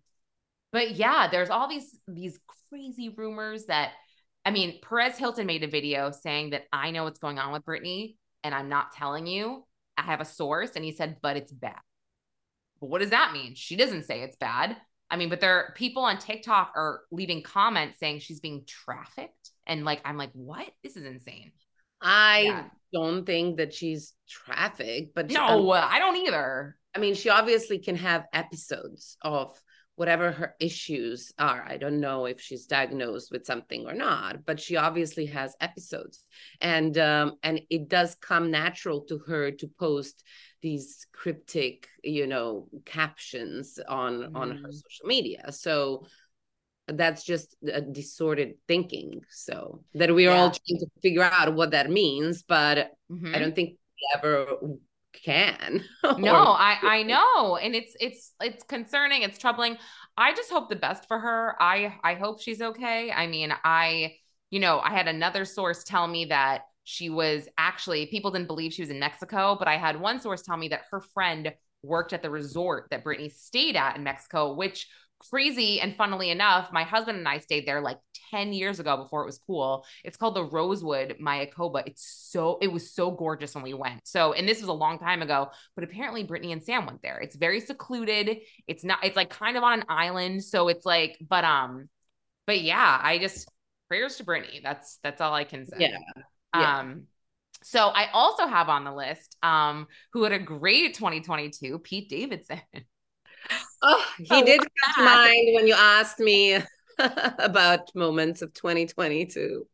but 0.71 0.91
yeah, 0.91 1.27
there's 1.29 1.49
all 1.49 1.67
these 1.69 1.95
these 2.07 2.39
crazy 2.69 3.09
rumors 3.09 3.65
that 3.65 3.91
I 4.43 4.51
mean, 4.51 4.79
Perez 4.81 5.17
Hilton 5.17 5.45
made 5.45 5.63
a 5.63 5.67
video 5.67 6.11
saying 6.11 6.51
that 6.51 6.63
I 6.73 6.91
know 6.91 7.03
what's 7.03 7.19
going 7.19 7.37
on 7.37 7.51
with 7.51 7.65
Britney 7.65 8.15
and 8.43 8.55
I'm 8.55 8.69
not 8.69 8.91
telling 8.93 9.27
you. 9.27 9.65
I 9.97 10.03
have 10.03 10.21
a 10.21 10.25
source 10.25 10.71
and 10.75 10.85
he 10.85 10.93
said, 10.93 11.17
"But 11.21 11.37
it's 11.37 11.51
bad." 11.51 11.81
But 12.79 12.89
what 12.89 13.01
does 13.01 13.09
that 13.09 13.33
mean? 13.33 13.53
She 13.55 13.75
doesn't 13.75 14.05
say 14.05 14.21
it's 14.21 14.37
bad. 14.37 14.77
I 15.11 15.17
mean, 15.17 15.29
but 15.29 15.41
there 15.41 15.55
are 15.55 15.73
people 15.75 16.03
on 16.03 16.17
TikTok 16.17 16.73
are 16.75 17.01
leaving 17.11 17.41
comments 17.41 17.99
saying 17.99 18.19
she's 18.19 18.39
being 18.39 18.63
trafficked. 18.65 19.51
And 19.69 19.85
like, 19.85 20.01
I'm 20.03 20.17
like, 20.17 20.31
what? 20.33 20.67
This 20.83 20.97
is 20.97 21.05
insane. 21.05 21.51
I 22.01 22.39
yeah. 22.41 22.63
don't 22.91 23.25
think 23.25 23.57
that 23.57 23.73
she's 23.73 24.13
trafficked, 24.27 25.15
but 25.15 25.31
no, 25.31 25.73
she, 25.73 25.79
I 25.79 25.99
don't 25.99 26.17
either. 26.17 26.75
I 26.95 26.99
mean, 26.99 27.13
she 27.13 27.29
obviously 27.29 27.79
can 27.79 27.95
have 27.95 28.25
episodes 28.33 29.17
of 29.21 29.57
whatever 29.95 30.31
her 30.31 30.55
issues 30.61 31.33
are. 31.37 31.63
I 31.67 31.75
don't 31.77 31.99
know 31.99 32.25
if 32.25 32.39
she's 32.39 32.65
diagnosed 32.65 33.31
with 33.31 33.45
something 33.45 33.85
or 33.85 33.93
not, 33.93 34.45
but 34.45 34.59
she 34.59 34.77
obviously 34.77 35.25
has 35.27 35.55
episodes, 35.59 36.23
and 36.61 36.97
um, 36.97 37.33
and 37.43 37.61
it 37.69 37.89
does 37.89 38.15
come 38.15 38.49
natural 38.49 39.01
to 39.09 39.19
her 39.27 39.51
to 39.51 39.69
post 39.79 40.23
these 40.61 41.07
cryptic 41.13 41.87
you 42.03 42.27
know 42.27 42.67
captions 42.85 43.79
on 43.87 44.19
mm. 44.19 44.35
on 44.35 44.51
her 44.51 44.55
mm-hmm. 44.55 44.71
social 44.71 45.05
media 45.05 45.51
so 45.51 46.05
that's 46.93 47.23
just 47.23 47.55
a 47.71 47.81
distorted 47.81 48.55
thinking. 48.67 49.21
So 49.29 49.83
that 49.95 50.13
we 50.13 50.27
are 50.27 50.35
yeah. 50.35 50.41
all 50.41 50.51
trying 50.51 50.79
to 50.79 50.87
figure 51.01 51.23
out 51.23 51.53
what 51.53 51.71
that 51.71 51.89
means 51.89 52.43
but 52.43 52.91
mm-hmm. 53.11 53.33
i 53.33 53.39
don't 53.39 53.55
think 53.55 53.71
we 53.71 54.09
ever 54.15 54.45
can. 55.23 55.83
No 56.17 56.33
i 56.33 56.77
i 56.81 57.03
know 57.03 57.57
and 57.57 57.75
it's 57.75 57.95
it's 57.99 58.33
it's 58.41 58.63
concerning 58.63 59.23
it's 59.23 59.37
troubling. 59.37 59.77
I 60.17 60.33
just 60.33 60.51
hope 60.51 60.69
the 60.69 60.75
best 60.75 61.07
for 61.07 61.19
her. 61.19 61.55
I 61.59 61.95
i 62.03 62.13
hope 62.15 62.41
she's 62.41 62.61
okay. 62.61 63.11
I 63.11 63.27
mean 63.27 63.53
i 63.63 64.15
you 64.49 64.59
know 64.59 64.79
i 64.79 64.91
had 64.91 65.07
another 65.07 65.45
source 65.45 65.83
tell 65.83 66.07
me 66.07 66.25
that 66.25 66.63
she 66.89 67.11
was 67.11 67.47
actually, 67.55 68.07
people 68.07 68.31
didn't 68.31 68.47
believe 68.47 68.73
she 68.73 68.81
was 68.81 68.89
in 68.89 68.97
Mexico, 68.97 69.55
but 69.59 69.67
I 69.67 69.77
had 69.77 70.01
one 70.01 70.19
source 70.19 70.41
tell 70.41 70.57
me 70.57 70.69
that 70.69 70.85
her 70.89 71.01
friend 71.01 71.53
worked 71.83 72.13
at 72.13 72.23
the 72.23 72.31
resort 72.31 72.87
that 72.89 73.03
Britney 73.03 73.31
stayed 73.31 73.75
at 73.75 73.95
in 73.95 74.03
Mexico, 74.03 74.55
which 74.55 74.87
crazy 75.29 75.81
and 75.81 75.95
funnily 75.95 76.29
enough, 76.29 76.71
my 76.71 76.83
husband 76.83 77.17
and 77.17 77.27
I 77.27 77.39
stayed 77.39 77.67
there 77.67 77.81
like 77.81 77.99
10 78.31 78.53
years 78.53 78.79
ago 78.79 78.97
before 78.97 79.23
it 79.23 79.25
was 79.25 79.39
cool. 79.45 79.85
It's 80.03 80.17
called 80.17 80.35
the 80.35 80.43
Rosewood 80.43 81.17
Mayakoba. 81.21 81.83
It's 81.85 82.27
so 82.31 82.57
it 82.61 82.71
was 82.71 82.93
so 82.93 83.11
gorgeous 83.11 83.55
when 83.55 83.63
we 83.63 83.73
went. 83.73 84.07
So, 84.07 84.33
and 84.33 84.47
this 84.47 84.59
was 84.59 84.69
a 84.69 84.73
long 84.73 84.99
time 84.99 85.21
ago, 85.21 85.49
but 85.75 85.83
apparently 85.83 86.25
Britney 86.25 86.51
and 86.51 86.63
Sam 86.63 86.85
went 86.85 87.01
there. 87.01 87.19
It's 87.19 87.35
very 87.35 87.59
secluded. 87.59 88.37
It's 88.67 88.83
not 88.83 89.03
it's 89.03 89.15
like 89.15 89.29
kind 89.29 89.57
of 89.57 89.63
on 89.63 89.79
an 89.79 89.85
island, 89.89 90.43
so 90.43 90.67
it's 90.67 90.85
like 90.85 91.17
but 91.27 91.43
um 91.43 91.89
but 92.47 92.61
yeah, 92.61 92.99
I 93.01 93.19
just 93.19 93.49
prayers 93.87 94.15
to 94.17 94.23
Britney. 94.23 94.63
That's 94.63 94.99
that's 95.03 95.21
all 95.21 95.33
I 95.33 95.43
can 95.43 95.65
say. 95.65 95.77
Yeah. 95.79 95.97
Yeah. 96.55 96.79
Um, 96.79 97.03
so 97.61 97.87
I 97.87 98.09
also 98.11 98.47
have 98.47 98.69
on 98.69 98.85
the 98.85 98.93
list 98.93 99.35
um, 99.43 99.87
who 100.13 100.23
had 100.23 100.31
a 100.31 100.39
great 100.39 100.93
2022, 100.95 101.79
Pete 101.79 102.09
Davidson. 102.09 102.61
Oh, 103.81 104.05
he 104.17 104.41
did 104.43 104.59
come 104.59 104.93
to 104.95 105.03
mind 105.03 105.55
when 105.55 105.67
you 105.67 105.75
asked 105.77 106.19
me 106.19 106.57
about 107.39 107.93
moments 107.95 108.41
of 108.41 108.53
2022. 108.53 109.67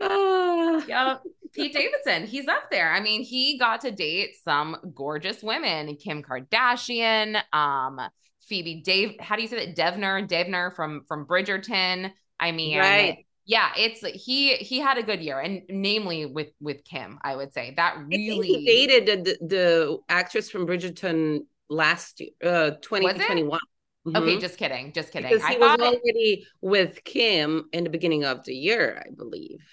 Oh. 0.00 0.84
Yeah, 0.88 1.18
Pete 1.52 1.74
Davidson, 1.74 2.26
he's 2.26 2.48
up 2.48 2.70
there. 2.70 2.90
I 2.92 3.00
mean, 3.00 3.22
he 3.22 3.56
got 3.56 3.82
to 3.82 3.92
date 3.92 4.34
some 4.42 4.76
gorgeous 4.94 5.42
women, 5.42 5.94
Kim 5.96 6.22
Kardashian, 6.22 7.40
um, 7.52 8.00
Phoebe 8.40 8.82
Dave, 8.82 9.14
how 9.20 9.36
do 9.36 9.42
you 9.42 9.48
say 9.48 9.66
that? 9.66 9.76
Devner, 9.76 10.26
Devner 10.26 10.74
from 10.74 11.04
from 11.06 11.26
Bridgerton. 11.26 12.10
I 12.40 12.52
mean, 12.52 12.78
right 12.78 13.24
yeah 13.44 13.70
it's 13.76 14.04
he 14.24 14.54
he 14.56 14.78
had 14.78 14.98
a 14.98 15.02
good 15.02 15.20
year 15.20 15.40
and 15.40 15.62
namely 15.68 16.26
with 16.26 16.48
with 16.60 16.84
kim 16.84 17.18
i 17.22 17.34
would 17.34 17.52
say 17.52 17.74
that 17.76 17.96
really 18.06 18.46
he 18.46 18.66
dated 18.66 19.24
the, 19.24 19.36
the 19.46 19.98
actress 20.08 20.48
from 20.48 20.66
bridgerton 20.66 21.40
last 21.72 22.20
year 22.20 22.30
uh 22.44 22.70
2021 22.82 23.58
mm-hmm. 24.06 24.16
okay 24.16 24.38
just 24.38 24.58
kidding 24.58 24.92
just 24.92 25.12
kidding 25.12 25.30
because 25.30 25.46
he 25.46 25.56
I 25.56 25.58
was 25.58 25.80
already 25.80 26.00
it... 26.04 26.48
with 26.60 27.02
kim 27.04 27.68
in 27.72 27.84
the 27.84 27.90
beginning 27.90 28.24
of 28.24 28.44
the 28.44 28.54
year 28.54 29.02
i 29.04 29.10
believe 29.14 29.64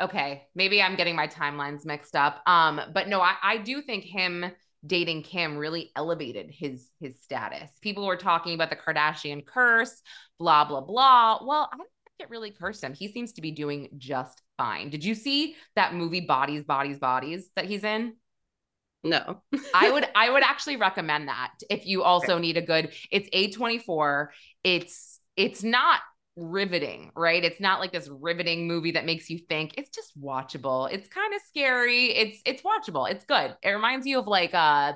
okay 0.00 0.46
maybe 0.54 0.82
i'm 0.82 0.96
getting 0.96 1.16
my 1.16 1.26
timelines 1.26 1.84
mixed 1.84 2.16
up 2.16 2.42
um 2.46 2.80
but 2.92 3.08
no 3.08 3.20
i 3.20 3.34
i 3.42 3.56
do 3.58 3.82
think 3.82 4.04
him 4.04 4.50
dating 4.86 5.22
Kim 5.22 5.56
really 5.56 5.90
elevated 5.96 6.50
his 6.50 6.88
his 7.00 7.20
status. 7.20 7.70
People 7.80 8.06
were 8.06 8.16
talking 8.16 8.54
about 8.54 8.70
the 8.70 8.76
Kardashian 8.76 9.44
curse, 9.44 10.02
blah 10.38 10.64
blah 10.64 10.80
blah. 10.80 11.38
Well, 11.44 11.68
I 11.72 11.76
don't 11.76 11.88
think 11.88 12.28
it 12.28 12.30
really 12.30 12.50
cursed 12.50 12.82
him. 12.82 12.94
He 12.94 13.12
seems 13.12 13.32
to 13.34 13.42
be 13.42 13.50
doing 13.50 13.88
just 13.98 14.42
fine. 14.56 14.90
Did 14.90 15.04
you 15.04 15.14
see 15.14 15.56
that 15.76 15.94
movie 15.94 16.22
Bodies, 16.22 16.64
Bodies, 16.64 16.98
Bodies 16.98 17.50
that 17.56 17.66
he's 17.66 17.84
in? 17.84 18.14
No. 19.02 19.42
I 19.74 19.90
would 19.90 20.06
I 20.14 20.30
would 20.30 20.42
actually 20.42 20.76
recommend 20.76 21.28
that 21.28 21.54
if 21.68 21.86
you 21.86 22.02
also 22.02 22.38
need 22.38 22.56
a 22.56 22.62
good 22.62 22.92
it's 23.10 23.28
A24. 23.30 24.28
It's 24.64 25.20
it's 25.36 25.62
not 25.62 26.00
riveting, 26.36 27.12
right? 27.16 27.44
It's 27.44 27.60
not 27.60 27.80
like 27.80 27.92
this 27.92 28.08
riveting 28.08 28.66
movie 28.66 28.92
that 28.92 29.06
makes 29.06 29.30
you 29.30 29.38
think. 29.38 29.74
It's 29.78 29.90
just 29.90 30.20
watchable. 30.20 30.90
It's 30.92 31.08
kind 31.08 31.34
of 31.34 31.40
scary. 31.48 32.06
It's 32.12 32.40
it's 32.44 32.62
watchable. 32.62 33.10
It's 33.10 33.24
good. 33.24 33.56
It 33.62 33.70
reminds 33.70 34.06
you 34.06 34.18
of 34.18 34.26
like 34.26 34.54
uh 34.54 34.94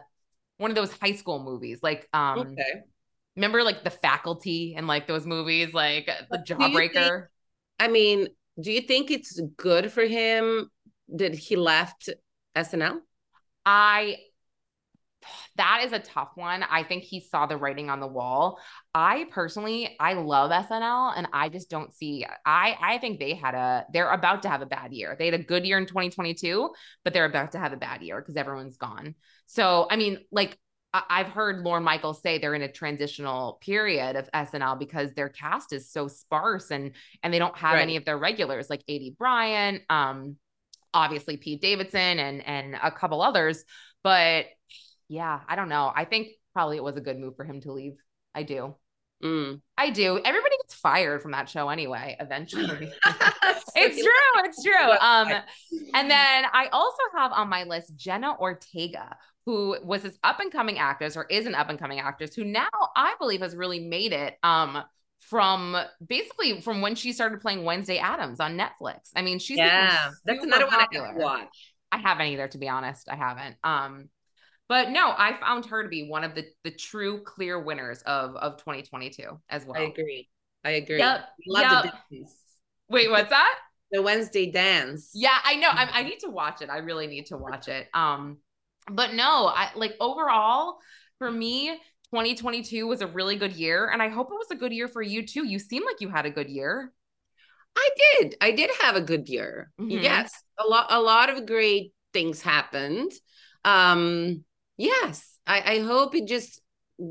one 0.59 0.71
of 0.71 0.75
those 0.75 0.93
high 0.99 1.13
school 1.13 1.43
movies 1.43 1.81
like 1.83 2.09
um 2.13 2.39
okay 2.39 2.83
remember 3.37 3.63
like 3.63 3.83
the 3.85 3.91
faculty 3.91 4.75
and 4.77 4.87
like 4.87 5.07
those 5.07 5.27
movies 5.27 5.75
like 5.75 6.09
the 6.31 6.39
jawbreaker 6.39 6.93
think, 6.93 7.25
i 7.81 7.89
mean 7.89 8.29
do 8.61 8.71
you 8.71 8.81
think 8.81 9.11
it's 9.11 9.41
good 9.57 9.91
for 9.91 10.05
him 10.05 10.71
that 11.09 11.35
he 11.35 11.57
left 11.57 12.09
snl 12.57 12.99
i 13.67 14.17
that 15.57 15.83
is 15.85 15.93
a 15.93 15.99
tough 15.99 16.33
one. 16.35 16.63
I 16.63 16.83
think 16.83 17.03
he 17.03 17.21
saw 17.21 17.47
the 17.47 17.57
writing 17.57 17.89
on 17.89 18.01
the 18.01 18.07
wall. 18.07 18.61
I 18.95 19.27
personally, 19.31 19.97
I 19.99 20.15
love 20.15 20.51
SNL 20.51 21.15
and 21.17 21.29
I 21.33 21.49
just 21.49 21.71
don't 21.71 21.95
see 21.95 22.27
I 22.45 22.77
I 22.81 22.99
think 22.99 23.19
they 23.19 23.35
had 23.35 23.55
a 23.55 23.87
they're 23.93 24.11
about 24.11 24.43
to 24.43 24.49
have 24.49 24.63
a 24.63 24.67
bad 24.67 24.93
year. 24.93 25.17
They 25.19 25.27
had 25.27 25.35
a 25.35 25.43
good 25.43 25.65
year 25.65 25.79
in 25.79 25.87
2022, 25.87 26.71
but 27.05 27.15
they're 27.15 27.25
about 27.25 27.53
to 27.53 27.59
have 27.59 27.73
a 27.73 27.77
bad 27.77 28.03
year 28.03 28.21
because 28.21 28.37
everyone's 28.37 28.77
gone. 28.77 29.15
So, 29.47 29.87
I 29.91 29.97
mean, 29.97 30.19
like 30.31 30.59
I've 30.93 31.29
heard 31.29 31.65
Lorne 31.65 31.83
Michaels 31.83 32.23
say 32.23 32.39
they're 32.39 32.55
in 32.55 32.63
a 32.63 32.71
transitional 32.71 33.59
period 33.61 34.15
of 34.15 34.31
SNL 34.33 34.79
because 34.79 35.13
their 35.15 35.29
cast 35.29 35.73
is 35.73 35.91
so 35.91 36.07
sparse 36.07 36.71
and 36.71 36.93
and 37.23 37.33
they 37.33 37.39
don't 37.39 37.57
have 37.57 37.75
right. 37.75 37.83
any 37.83 37.97
of 37.97 38.05
their 38.05 38.19
regulars 38.19 38.71
like 38.71 38.85
Aidy 38.89 39.17
Bryant, 39.17 39.83
um, 39.91 40.37
obviously 40.95 41.37
Pete 41.37 41.61
Davidson 41.61 42.19
and 42.19 42.47
and 42.47 42.77
a 42.83 42.91
couple 42.91 43.21
others. 43.21 43.65
But 44.03 44.47
yeah, 45.09 45.41
I 45.49 45.57
don't 45.57 45.69
know. 45.69 45.93
I 45.95 46.05
think 46.05 46.29
probably 46.53 46.77
it 46.77 46.85
was 46.85 46.97
a 46.97 47.01
good 47.01 47.19
move 47.19 47.37
for 47.37 47.45
him 47.45 47.61
to 47.63 47.73
leave. 47.73 47.97
I 48.35 48.45
do. 48.45 48.75
Mm. 49.23 49.61
I 49.79 49.91
do. 49.91 50.21
Everybody 50.23 50.57
gets 50.63 50.75
fired 50.75 51.23
from 51.23 51.33
that 51.33 51.49
show 51.49 51.69
anyway, 51.69 52.17
eventually. 52.21 52.93
it's 53.75 54.03
true. 54.03 54.45
It's 54.45 54.63
true. 54.63 54.91
Um, 55.01 55.29
and 55.95 56.11
then 56.11 56.45
I 56.53 56.69
also 56.73 57.03
have 57.17 57.33
on 57.33 57.49
my 57.49 57.65
list 57.65 57.97
Jenna 57.97 58.37
Ortega, 58.39 59.17
who 59.47 59.77
was 59.83 60.03
this 60.03 60.19
up 60.23 60.41
and 60.41 60.53
coming 60.53 60.79
actress 60.79 61.17
or 61.17 61.25
is 61.25 61.47
an 61.47 61.55
up 61.55 61.69
and 61.71 61.79
coming 61.79 62.01
actress 62.01 62.35
who 62.35 62.45
now 62.45 62.69
I 62.97 63.15
believe 63.19 63.41
has 63.41 63.57
really 63.57 63.81
made 63.81 64.13
it 64.13 64.37
um 64.43 64.83
from 65.29 65.77
basically 66.07 66.61
from 66.61 66.81
when 66.81 66.95
she 66.95 67.13
started 67.13 67.41
playing 67.41 67.65
Wednesday 67.65 67.99
Addams 67.99 68.41
on 68.41 68.59
Netflix. 68.59 69.11
I 69.17 69.23
mean, 69.23 69.39
she's 69.39 69.59
yeah, 69.59 70.11
that's 70.25 70.45
another 70.45 70.67
popular. 70.67 71.15
one 71.15 71.21
I 71.21 71.25
watch. 71.25 71.75
I 71.93 71.99
haven't 71.99 72.27
either, 72.27 72.49
to 72.49 72.59
be 72.59 72.69
honest. 72.69 73.09
I 73.09 73.17
haven't. 73.17 73.57
Um, 73.63 74.09
but 74.69 74.91
no, 74.91 75.09
I 75.17 75.39
found 75.41 75.67
her 75.67 75.83
to 75.83 75.89
be 75.89 76.09
one 76.09 76.25
of 76.25 76.35
the 76.35 76.45
the 76.65 76.71
true 76.71 77.23
clear 77.23 77.61
winners 77.61 78.03
of 78.03 78.37
of 78.37 78.59
2022 78.59 79.39
as 79.49 79.65
well. 79.65 79.81
I 79.81 79.85
agree. 79.85 80.29
I 80.65 80.71
agree. 80.73 80.99
Yep. 80.99 81.29
Love 81.47 81.85
yep. 81.85 81.95
the. 82.11 82.27
Wait, 82.89 83.11
what's 83.11 83.31
that? 83.31 83.59
the 83.93 84.03
Wednesday 84.03 84.51
dance. 84.51 85.11
Yeah, 85.15 85.37
I 85.45 85.57
know. 85.57 85.69
I, 85.71 86.01
I 86.01 86.03
need 86.03 86.19
to 86.21 86.31
watch 86.31 86.63
it. 86.63 86.71
I 86.71 86.79
really 86.79 87.07
need 87.07 87.27
to 87.27 87.37
watch 87.37 87.69
it. 87.69 87.89
Um, 87.95 88.39
but 88.91 89.15
no, 89.15 89.47
I 89.47 89.71
like 89.77 89.95
overall 90.01 90.79
for 91.19 91.31
me, 91.31 91.79
2022 92.15 92.87
was 92.87 93.01
a 93.01 93.09
really 93.09 93.35
good 93.35 93.55
year, 93.55 93.91
and 93.93 94.01
I 94.01 94.09
hope 94.09 94.29
it 94.31 94.35
was 94.35 94.53
a 94.53 94.55
good 94.55 94.73
year 94.73 94.87
for 94.87 95.03
you 95.03 95.27
too. 95.27 95.45
You 95.45 95.59
seem 95.59 95.85
like 95.85 96.01
you 96.01 96.09
had 96.09 96.27
a 96.27 96.31
good 96.31 96.49
year. 96.49 96.93
I 97.77 97.89
did. 97.97 98.37
I 98.41 98.53
did 98.53 98.71
have 98.83 98.95
a 98.95 99.01
good 99.01 99.29
year. 99.29 99.73
Mm-hmm. 99.81 99.99
Yes, 100.01 100.33
a 100.57 100.65
lot. 100.65 100.87
A 100.91 101.01
lot 101.01 101.29
of 101.29 101.45
great 101.45 101.93
things 102.13 102.41
happened. 102.41 103.11
Um, 103.65 104.45
yes, 104.77 105.41
I, 105.45 105.75
I 105.75 105.79
hope 105.81 106.15
it 106.15 106.29
just 106.29 106.61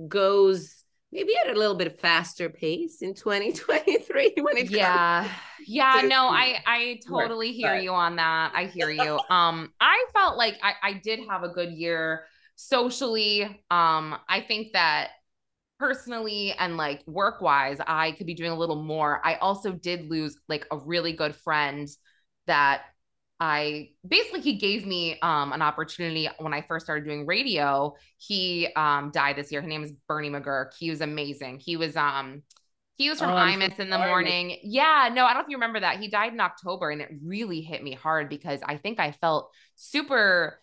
goes 0.08 0.86
maybe 1.12 1.34
at 1.44 1.54
a 1.54 1.60
little 1.60 1.76
bit 1.76 2.00
faster 2.00 2.50
pace 2.50 3.02
in 3.02 3.14
2023 3.14 4.36
when 4.42 4.58
it 4.58 4.72
yeah 4.72 5.30
yeah 5.68 6.02
no 6.06 6.28
i 6.30 6.58
i 6.66 7.00
totally 7.08 7.52
hear 7.52 7.76
you 7.76 7.92
on 7.92 8.16
that 8.16 8.52
i 8.56 8.66
hear 8.66 8.90
you 8.90 9.20
um 9.30 9.72
i 9.80 10.06
felt 10.14 10.38
like 10.38 10.56
i 10.64 10.74
i 10.82 10.94
did 10.94 11.20
have 11.30 11.44
a 11.44 11.50
good 11.50 11.72
year 11.72 12.24
socially 12.56 13.44
um 13.72 14.16
i 14.30 14.42
think 14.48 14.74
that 14.74 15.10
personally 15.80 16.54
and 16.60 16.78
like 16.78 17.02
work 17.08 17.42
wise 17.42 17.78
i 17.88 18.12
could 18.14 18.28
be 18.28 18.34
doing 18.34 18.52
a 18.52 18.58
little 18.58 18.82
more 18.82 19.22
i 19.26 19.36
also 19.36 19.72
did 19.72 20.10
lose 20.10 20.38
like 20.48 20.66
a 20.72 20.78
really 20.78 21.14
good 21.14 21.36
friend 21.36 21.90
that 22.48 22.84
I 23.40 23.90
basically 24.08 24.40
he 24.40 24.58
gave 24.58 24.86
me 24.86 25.20
um, 25.22 25.52
an 25.52 25.62
opportunity 25.62 26.30
when 26.38 26.54
I 26.54 26.62
first 26.62 26.86
started 26.86 27.04
doing 27.04 27.26
radio. 27.26 27.94
He 28.18 28.70
um, 28.78 29.12
died 29.14 29.36
this 29.36 29.52
year. 29.52 29.60
His 29.60 29.68
name 29.68 29.84
is 29.84 29.92
Bernie 30.08 30.30
McGuirk. 30.30 30.74
He 30.80 30.90
was 30.90 31.02
amazing. 31.02 31.60
He 31.60 31.76
was 31.76 31.98
um 31.98 32.44
he 32.96 33.10
was 33.10 33.20
from 33.20 33.32
oh, 33.32 33.36
Imus 33.36 33.80
in 33.80 33.90
the 33.90 33.98
morning. 33.98 34.60
Yeah, 34.64 35.10
no, 35.12 35.26
I 35.26 35.34
don't 35.34 35.40
know 35.40 35.44
if 35.46 35.50
you 35.50 35.58
remember 35.58 35.80
that. 35.80 36.00
He 36.00 36.08
died 36.08 36.32
in 36.32 36.40
October 36.40 36.92
and 36.92 37.02
it 37.02 37.10
really 37.22 37.62
hit 37.62 37.84
me 37.84 37.94
hard 37.94 38.30
because 38.30 38.62
I 38.64 38.78
think 38.78 39.00
I 39.00 39.12
felt 39.12 39.52
super 39.76 40.62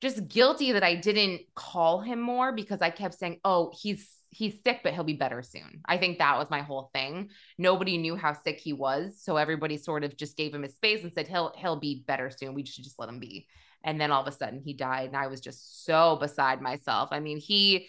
just 0.00 0.28
guilty 0.28 0.72
that 0.72 0.82
I 0.82 0.94
didn't 0.94 1.42
call 1.54 2.00
him 2.00 2.20
more 2.20 2.52
because 2.52 2.80
I 2.80 2.90
kept 2.90 3.14
saying, 3.14 3.40
"Oh, 3.44 3.72
he's 3.78 4.08
he's 4.30 4.54
sick, 4.64 4.80
but 4.82 4.94
he'll 4.94 5.04
be 5.04 5.14
better 5.14 5.42
soon. 5.42 5.80
I 5.86 5.98
think 5.98 6.18
that 6.18 6.38
was 6.38 6.48
my 6.50 6.62
whole 6.62 6.90
thing. 6.94 7.30
Nobody 7.58 7.98
knew 7.98 8.16
how 8.16 8.32
sick 8.32 8.60
he 8.60 8.72
was, 8.72 9.20
so 9.20 9.36
everybody 9.36 9.76
sort 9.76 10.04
of 10.04 10.16
just 10.16 10.36
gave 10.36 10.54
him 10.54 10.62
his 10.62 10.74
space 10.74 11.02
and 11.02 11.12
said 11.12 11.28
he'll 11.28 11.52
he'll 11.56 11.80
be 11.80 12.04
better 12.06 12.30
soon. 12.30 12.54
We 12.54 12.64
should 12.64 12.84
just 12.84 12.98
let 12.98 13.08
him 13.08 13.18
be. 13.18 13.46
And 13.82 14.00
then 14.00 14.10
all 14.10 14.22
of 14.22 14.28
a 14.28 14.32
sudden 14.32 14.60
he 14.64 14.74
died, 14.74 15.08
and 15.08 15.16
I 15.16 15.26
was 15.26 15.40
just 15.40 15.84
so 15.84 16.16
beside 16.20 16.60
myself. 16.60 17.10
I 17.12 17.20
mean, 17.20 17.38
he 17.38 17.88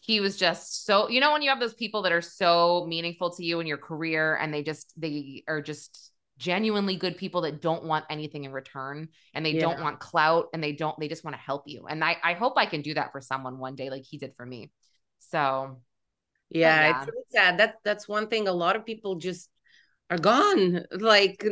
he 0.00 0.20
was 0.20 0.36
just 0.36 0.84
so 0.84 1.08
you 1.08 1.20
know 1.20 1.32
when 1.32 1.42
you 1.42 1.48
have 1.50 1.60
those 1.60 1.74
people 1.74 2.02
that 2.02 2.12
are 2.12 2.20
so 2.20 2.84
meaningful 2.88 3.30
to 3.34 3.44
you 3.44 3.60
in 3.60 3.66
your 3.66 3.78
career 3.78 4.36
and 4.36 4.52
they 4.52 4.62
just 4.62 4.92
they 5.00 5.44
are 5.48 5.62
just 5.62 6.12
genuinely 6.38 6.96
good 6.96 7.16
people 7.16 7.42
that 7.42 7.62
don't 7.62 7.84
want 7.84 8.04
anything 8.10 8.44
in 8.44 8.52
return 8.52 9.08
and 9.34 9.46
they 9.46 9.52
yeah. 9.52 9.60
don't 9.60 9.80
want 9.80 10.00
clout 10.00 10.48
and 10.52 10.62
they 10.62 10.72
don't 10.72 10.98
they 10.98 11.08
just 11.08 11.24
want 11.24 11.36
to 11.36 11.40
help 11.40 11.62
you 11.66 11.86
and 11.86 12.02
I, 12.02 12.16
I 12.24 12.32
hope 12.32 12.54
i 12.56 12.66
can 12.66 12.82
do 12.82 12.94
that 12.94 13.12
for 13.12 13.20
someone 13.20 13.58
one 13.58 13.76
day 13.76 13.88
like 13.88 14.02
he 14.04 14.18
did 14.18 14.34
for 14.36 14.44
me 14.44 14.72
so 15.18 15.76
yeah, 16.50 16.80
yeah. 16.80 16.98
it's 17.02 17.10
really 17.10 17.24
sad. 17.30 17.58
That 17.58 17.76
that's 17.84 18.08
one 18.08 18.28
thing. 18.28 18.48
A 18.48 18.52
lot 18.52 18.76
of 18.76 18.86
people 18.86 19.16
just 19.16 19.50
are 20.10 20.18
gone 20.18 20.84
like 20.92 21.42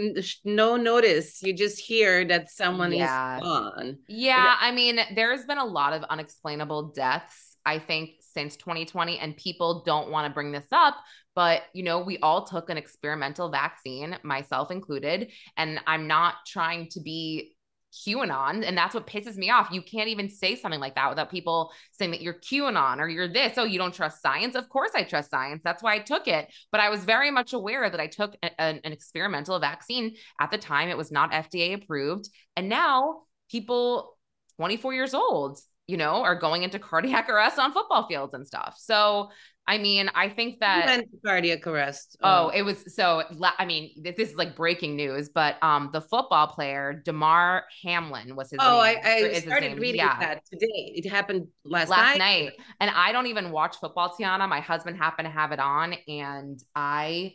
no 0.44 0.76
notice 0.76 1.42
you 1.42 1.54
just 1.54 1.80
hear 1.80 2.22
that 2.22 2.50
someone 2.50 2.92
yeah. 2.92 3.38
is 3.38 3.42
gone 3.42 3.98
yeah 4.08 4.56
i 4.60 4.70
mean 4.70 5.00
there's 5.16 5.46
been 5.46 5.56
a 5.56 5.64
lot 5.64 5.94
of 5.94 6.02
unexplainable 6.04 6.82
deaths 6.94 7.56
i 7.64 7.78
think 7.78 8.10
since 8.20 8.58
2020 8.58 9.18
and 9.18 9.38
people 9.38 9.82
don't 9.86 10.10
want 10.10 10.26
to 10.26 10.34
bring 10.34 10.52
this 10.52 10.66
up 10.70 10.96
but 11.34 11.62
you 11.72 11.82
know 11.82 12.00
we 12.00 12.18
all 12.18 12.44
took 12.44 12.70
an 12.70 12.76
experimental 12.76 13.50
vaccine 13.50 14.16
myself 14.22 14.70
included 14.70 15.30
and 15.56 15.80
i'm 15.86 16.06
not 16.06 16.34
trying 16.46 16.88
to 16.88 17.00
be 17.00 17.54
QAnon. 17.92 18.66
And 18.66 18.76
that's 18.76 18.94
what 18.94 19.06
pisses 19.06 19.36
me 19.36 19.50
off. 19.50 19.68
You 19.70 19.82
can't 19.82 20.08
even 20.08 20.30
say 20.30 20.56
something 20.56 20.80
like 20.80 20.94
that 20.94 21.10
without 21.10 21.30
people 21.30 21.72
saying 21.92 22.10
that 22.12 22.22
you're 22.22 22.34
QAnon 22.34 22.98
or 22.98 23.08
you're 23.08 23.28
this. 23.28 23.58
Oh, 23.58 23.64
you 23.64 23.78
don't 23.78 23.94
trust 23.94 24.22
science? 24.22 24.54
Of 24.54 24.68
course 24.68 24.92
I 24.94 25.04
trust 25.04 25.30
science. 25.30 25.60
That's 25.62 25.82
why 25.82 25.94
I 25.94 25.98
took 25.98 26.26
it. 26.26 26.52
But 26.70 26.80
I 26.80 26.88
was 26.88 27.04
very 27.04 27.30
much 27.30 27.52
aware 27.52 27.88
that 27.88 28.00
I 28.00 28.06
took 28.06 28.34
a, 28.42 28.60
an, 28.60 28.80
an 28.84 28.92
experimental 28.92 29.58
vaccine. 29.60 30.16
At 30.40 30.50
the 30.50 30.58
time, 30.58 30.88
it 30.88 30.96
was 30.96 31.12
not 31.12 31.32
FDA 31.32 31.74
approved. 31.74 32.28
And 32.56 32.68
now 32.68 33.22
people 33.50 34.16
24 34.56 34.94
years 34.94 35.14
old, 35.14 35.58
you 35.86 35.96
know, 35.96 36.22
are 36.22 36.38
going 36.38 36.62
into 36.62 36.78
cardiac 36.78 37.28
arrest 37.30 37.58
on 37.58 37.72
football 37.72 38.06
fields 38.06 38.34
and 38.34 38.46
stuff. 38.46 38.76
So 38.78 39.30
I 39.66 39.78
mean, 39.78 40.10
I 40.14 40.28
think 40.28 40.58
that 40.58 41.04
cardiac 41.24 41.66
arrest. 41.66 42.16
Oh, 42.20 42.48
it 42.48 42.62
was 42.62 42.94
so. 42.96 43.22
I 43.58 43.64
mean, 43.64 43.92
this 43.96 44.16
is 44.16 44.34
like 44.34 44.56
breaking 44.56 44.96
news, 44.96 45.28
but 45.28 45.62
um, 45.62 45.90
the 45.92 46.00
football 46.00 46.48
player 46.48 47.00
Damar 47.04 47.64
Hamlin 47.84 48.34
was 48.34 48.50
his. 48.50 48.58
Oh, 48.60 48.82
name, 48.82 48.98
I, 49.04 49.30
I 49.34 49.40
started 49.40 49.78
reading 49.78 50.00
yeah. 50.00 50.18
that 50.18 50.44
today. 50.46 50.92
It 50.96 51.08
happened 51.08 51.46
last 51.64 51.90
last 51.90 52.18
night. 52.18 52.44
night, 52.44 52.52
and 52.80 52.90
I 52.90 53.12
don't 53.12 53.28
even 53.28 53.52
watch 53.52 53.76
football. 53.76 54.12
Tijana, 54.18 54.48
my 54.48 54.60
husband 54.60 54.96
happened 54.96 55.26
to 55.26 55.32
have 55.32 55.52
it 55.52 55.60
on, 55.60 55.94
and 56.08 56.60
I 56.74 57.34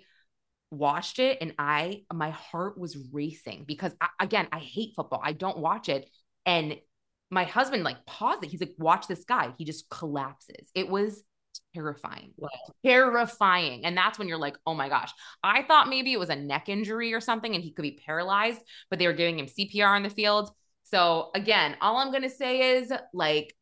watched 0.69 1.19
it, 1.19 1.37
and 1.39 1.53
I 1.57 2.03
my 2.13 2.31
heart 2.31 2.77
was 2.77 2.97
racing 3.13 3.63
because 3.65 3.93
I, 4.01 4.09
again, 4.19 4.49
I 4.51 4.59
hate 4.59 4.95
football. 4.97 5.21
I 5.23 5.31
don't 5.31 5.59
watch 5.59 5.87
it, 5.87 6.09
and 6.45 6.75
my 7.29 7.43
husband 7.43 7.83
like 7.83 8.05
paused 8.05 8.43
it. 8.43 8.49
He's 8.49 8.61
like, 8.61 8.75
"Watch 8.77 9.07
this 9.07 9.25
guy." 9.25 9.53
He 9.57 9.65
just 9.65 9.89
collapses. 9.89 10.69
It 10.73 10.89
was 10.89 11.23
terrifying. 11.73 12.33
Wow. 12.37 12.49
Terrifying. 12.85 13.85
And 13.85 13.95
that's 13.97 14.19
when 14.19 14.27
you're 14.27 14.37
like, 14.37 14.57
oh 14.65 14.73
my 14.73 14.89
gosh. 14.89 15.11
I 15.43 15.63
thought 15.63 15.89
maybe 15.89 16.13
it 16.13 16.19
was 16.19 16.29
a 16.29 16.35
neck 16.35 16.69
injury 16.69 17.13
or 17.13 17.21
something 17.21 17.53
and 17.53 17.63
he 17.63 17.71
could 17.71 17.83
be 17.83 17.99
paralyzed, 18.05 18.61
but 18.89 18.99
they 18.99 19.07
were 19.07 19.13
giving 19.13 19.39
him 19.39 19.47
CPR 19.47 19.97
in 19.97 20.03
the 20.03 20.09
field. 20.09 20.51
So 20.83 21.29
again, 21.35 21.75
all 21.81 21.97
I'm 21.97 22.11
going 22.11 22.23
to 22.23 22.29
say 22.29 22.77
is 22.77 22.93
like, 23.13 23.53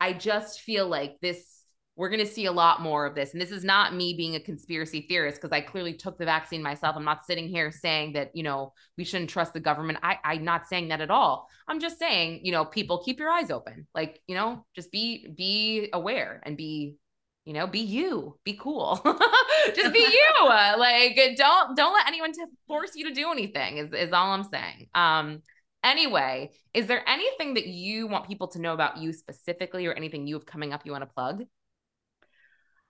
I 0.00 0.12
just 0.12 0.60
feel 0.60 0.86
like 0.86 1.16
this, 1.22 1.53
we're 1.96 2.08
going 2.08 2.24
to 2.24 2.26
see 2.26 2.46
a 2.46 2.52
lot 2.52 2.82
more 2.82 3.06
of 3.06 3.14
this. 3.14 3.32
And 3.32 3.40
this 3.40 3.52
is 3.52 3.62
not 3.62 3.94
me 3.94 4.14
being 4.14 4.34
a 4.34 4.40
conspiracy 4.40 5.06
theorist 5.08 5.40
because 5.40 5.54
I 5.54 5.60
clearly 5.60 5.94
took 5.94 6.18
the 6.18 6.24
vaccine 6.24 6.62
myself. 6.62 6.96
I'm 6.96 7.04
not 7.04 7.24
sitting 7.24 7.48
here 7.48 7.70
saying 7.70 8.14
that, 8.14 8.34
you 8.34 8.42
know, 8.42 8.72
we 8.98 9.04
shouldn't 9.04 9.30
trust 9.30 9.52
the 9.52 9.60
government. 9.60 10.00
I, 10.02 10.18
I'm 10.24 10.44
not 10.44 10.66
saying 10.66 10.88
that 10.88 11.00
at 11.00 11.10
all. 11.10 11.48
I'm 11.68 11.78
just 11.78 11.98
saying, 11.98 12.40
you 12.42 12.50
know, 12.50 12.64
people 12.64 13.02
keep 13.04 13.20
your 13.20 13.30
eyes 13.30 13.50
open. 13.50 13.86
Like, 13.94 14.20
you 14.26 14.34
know, 14.34 14.64
just 14.74 14.90
be, 14.90 15.28
be 15.36 15.88
aware 15.92 16.40
and 16.44 16.56
be 16.56 16.96
you 17.44 17.52
know 17.52 17.66
be 17.66 17.80
you 17.80 18.38
be 18.42 18.54
cool 18.54 18.98
just 19.74 19.92
be 19.92 19.98
you 20.40 20.48
like 20.48 21.18
don't 21.36 21.76
don't 21.76 21.92
let 21.92 22.06
anyone 22.08 22.32
to 22.32 22.46
force 22.66 22.92
you 22.94 23.06
to 23.06 23.14
do 23.14 23.30
anything 23.30 23.76
is, 23.76 23.92
is 23.92 24.14
all 24.14 24.30
i'm 24.30 24.44
saying 24.44 24.86
um 24.94 25.42
anyway 25.82 26.50
is 26.72 26.86
there 26.86 27.06
anything 27.06 27.52
that 27.52 27.66
you 27.66 28.06
want 28.06 28.26
people 28.26 28.48
to 28.48 28.58
know 28.58 28.72
about 28.72 28.96
you 28.96 29.12
specifically 29.12 29.84
or 29.84 29.92
anything 29.92 30.26
you 30.26 30.34
have 30.34 30.46
coming 30.46 30.72
up 30.72 30.86
you 30.86 30.92
want 30.92 31.02
to 31.02 31.14
plug 31.14 31.44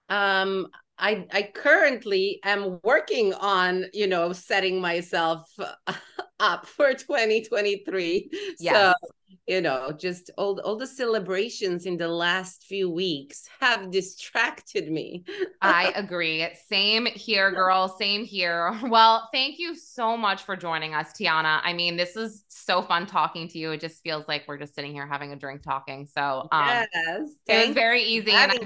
um 0.08 0.66
i 0.98 1.26
i 1.32 1.42
currently 1.54 2.38
am 2.44 2.78
working 2.82 3.32
on 3.34 3.84
you 3.92 4.06
know 4.06 4.32
setting 4.32 4.80
myself 4.80 5.42
up 6.40 6.66
for 6.76 6.92
2023 6.92 8.30
yes. 8.58 8.74
so 8.74 8.94
you 9.46 9.60
know 9.60 9.92
just 9.92 10.30
all, 10.38 10.58
all 10.60 10.76
the 10.76 10.86
celebrations 10.86 11.86
in 11.86 11.96
the 11.96 12.08
last 12.08 12.64
few 12.64 12.90
weeks 12.90 13.48
have 13.60 13.90
distracted 13.90 14.90
me. 14.90 15.24
I 15.60 15.92
agree. 15.94 16.46
Same 16.68 17.06
here 17.06 17.50
girl. 17.50 17.88
Same 17.88 18.24
here. 18.24 18.78
Well 18.94 19.28
thank 19.32 19.58
you 19.58 19.74
so 19.74 20.16
much 20.16 20.42
for 20.42 20.56
joining 20.56 20.94
us 20.94 21.12
tijana. 21.12 21.60
I 21.62 21.72
mean 21.72 21.96
this 21.96 22.16
is 22.16 22.44
so 22.48 22.80
fun 22.80 23.06
talking 23.06 23.48
to 23.48 23.58
you. 23.58 23.72
It 23.72 23.80
just 23.80 24.02
feels 24.02 24.28
like 24.28 24.44
we're 24.46 24.58
just 24.58 24.74
sitting 24.74 24.92
here 24.92 25.06
having 25.06 25.32
a 25.32 25.36
drink 25.36 25.62
talking. 25.62 26.06
So 26.06 26.48
um 26.52 26.86
yes, 26.94 27.30
it 27.48 27.66
was 27.66 27.74
very 27.74 28.02
easy 28.02 28.32
I, 28.32 28.56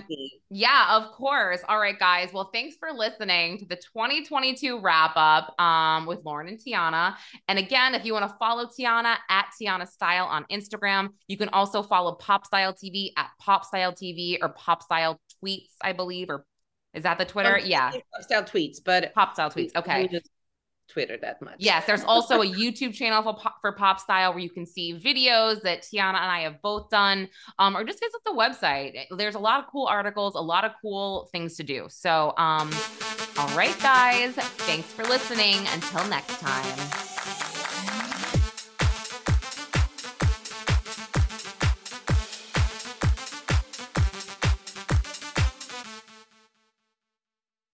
yeah 0.51 0.97
of 0.97 1.13
course. 1.13 1.61
All 1.69 1.79
right 1.79 1.99
guys. 1.99 2.31
Well 2.33 2.51
thanks 2.53 2.77
for 2.77 2.93
listening 2.93 3.59
to 3.59 3.65
the 3.65 3.77
2022 3.77 4.81
wrap 4.81 5.13
up 5.17 5.59
um 5.61 6.07
with 6.07 6.25
lauren 6.25 6.49
and 6.49 6.59
tijana. 6.59 7.15
And 7.49 7.58
again 7.59 7.95
if 7.95 8.05
you 8.05 8.13
want 8.13 8.29
to 8.29 8.37
follow 8.39 8.67
tijana 8.67 9.17
at 9.29 9.47
tijana 9.61 9.87
style 9.87 10.27
on 10.27 10.45
instagram. 10.51 11.11
You 11.27 11.37
can 11.37 11.49
also 11.51 11.83
follow 11.83 12.15
Pop 12.15 12.47
Style 12.47 12.73
TV 12.73 13.13
at 13.17 13.29
Pop 13.39 13.65
Style 13.65 13.93
TV 13.93 14.39
or 14.41 14.51
Pop 14.51 14.83
Style 14.83 15.21
Tweets, 15.43 15.71
I 15.81 15.93
believe, 15.93 16.31
or 16.31 16.45
is 16.95 17.03
that 17.05 17.19
the 17.19 17.25
Twitter? 17.25 17.59
Yeah, 17.59 17.91
Pop 17.91 18.23
Style 18.23 18.45
Tweets, 18.45 18.79
but 18.85 19.13
Pop 19.15 19.35
Style 19.35 19.51
Tweets. 19.51 19.75
Okay. 19.77 20.09
Twitter 20.89 21.19
that 21.21 21.41
much. 21.43 21.57
Yes, 21.59 21.85
there's 21.87 22.03
also 22.05 22.41
a 22.41 22.47
YouTube 22.47 22.95
channel 22.95 23.23
for 23.23 23.35
pop, 23.35 23.57
for 23.61 23.73
Pop 23.73 24.01
Style 24.01 24.33
where 24.33 24.41
you 24.41 24.51
can 24.51 24.67
see 24.67 24.99
videos 24.99 25.61
that 25.63 25.83
Tijana 25.83 26.17
and 26.17 26.31
I 26.31 26.41
have 26.41 26.61
both 26.63 26.91
done, 26.91 27.29
um, 27.59 27.77
or 27.77 27.85
just 27.85 28.01
visit 28.01 28.21
the 28.25 28.33
website. 28.33 29.05
There's 29.17 29.35
a 29.35 29.39
lot 29.39 29.61
of 29.61 29.67
cool 29.71 29.87
articles, 29.87 30.35
a 30.35 30.41
lot 30.41 30.65
of 30.65 30.73
cool 30.81 31.29
things 31.31 31.57
to 31.57 31.63
do. 31.63 31.87
So, 31.91 32.33
um, 32.39 32.71
all 33.37 33.57
right, 33.57 33.79
guys, 33.81 34.35
thanks 34.35 34.89
for 34.93 35.05
listening. 35.05 35.59
Until 35.75 36.07
next 36.09 36.41
time. 36.41 37.08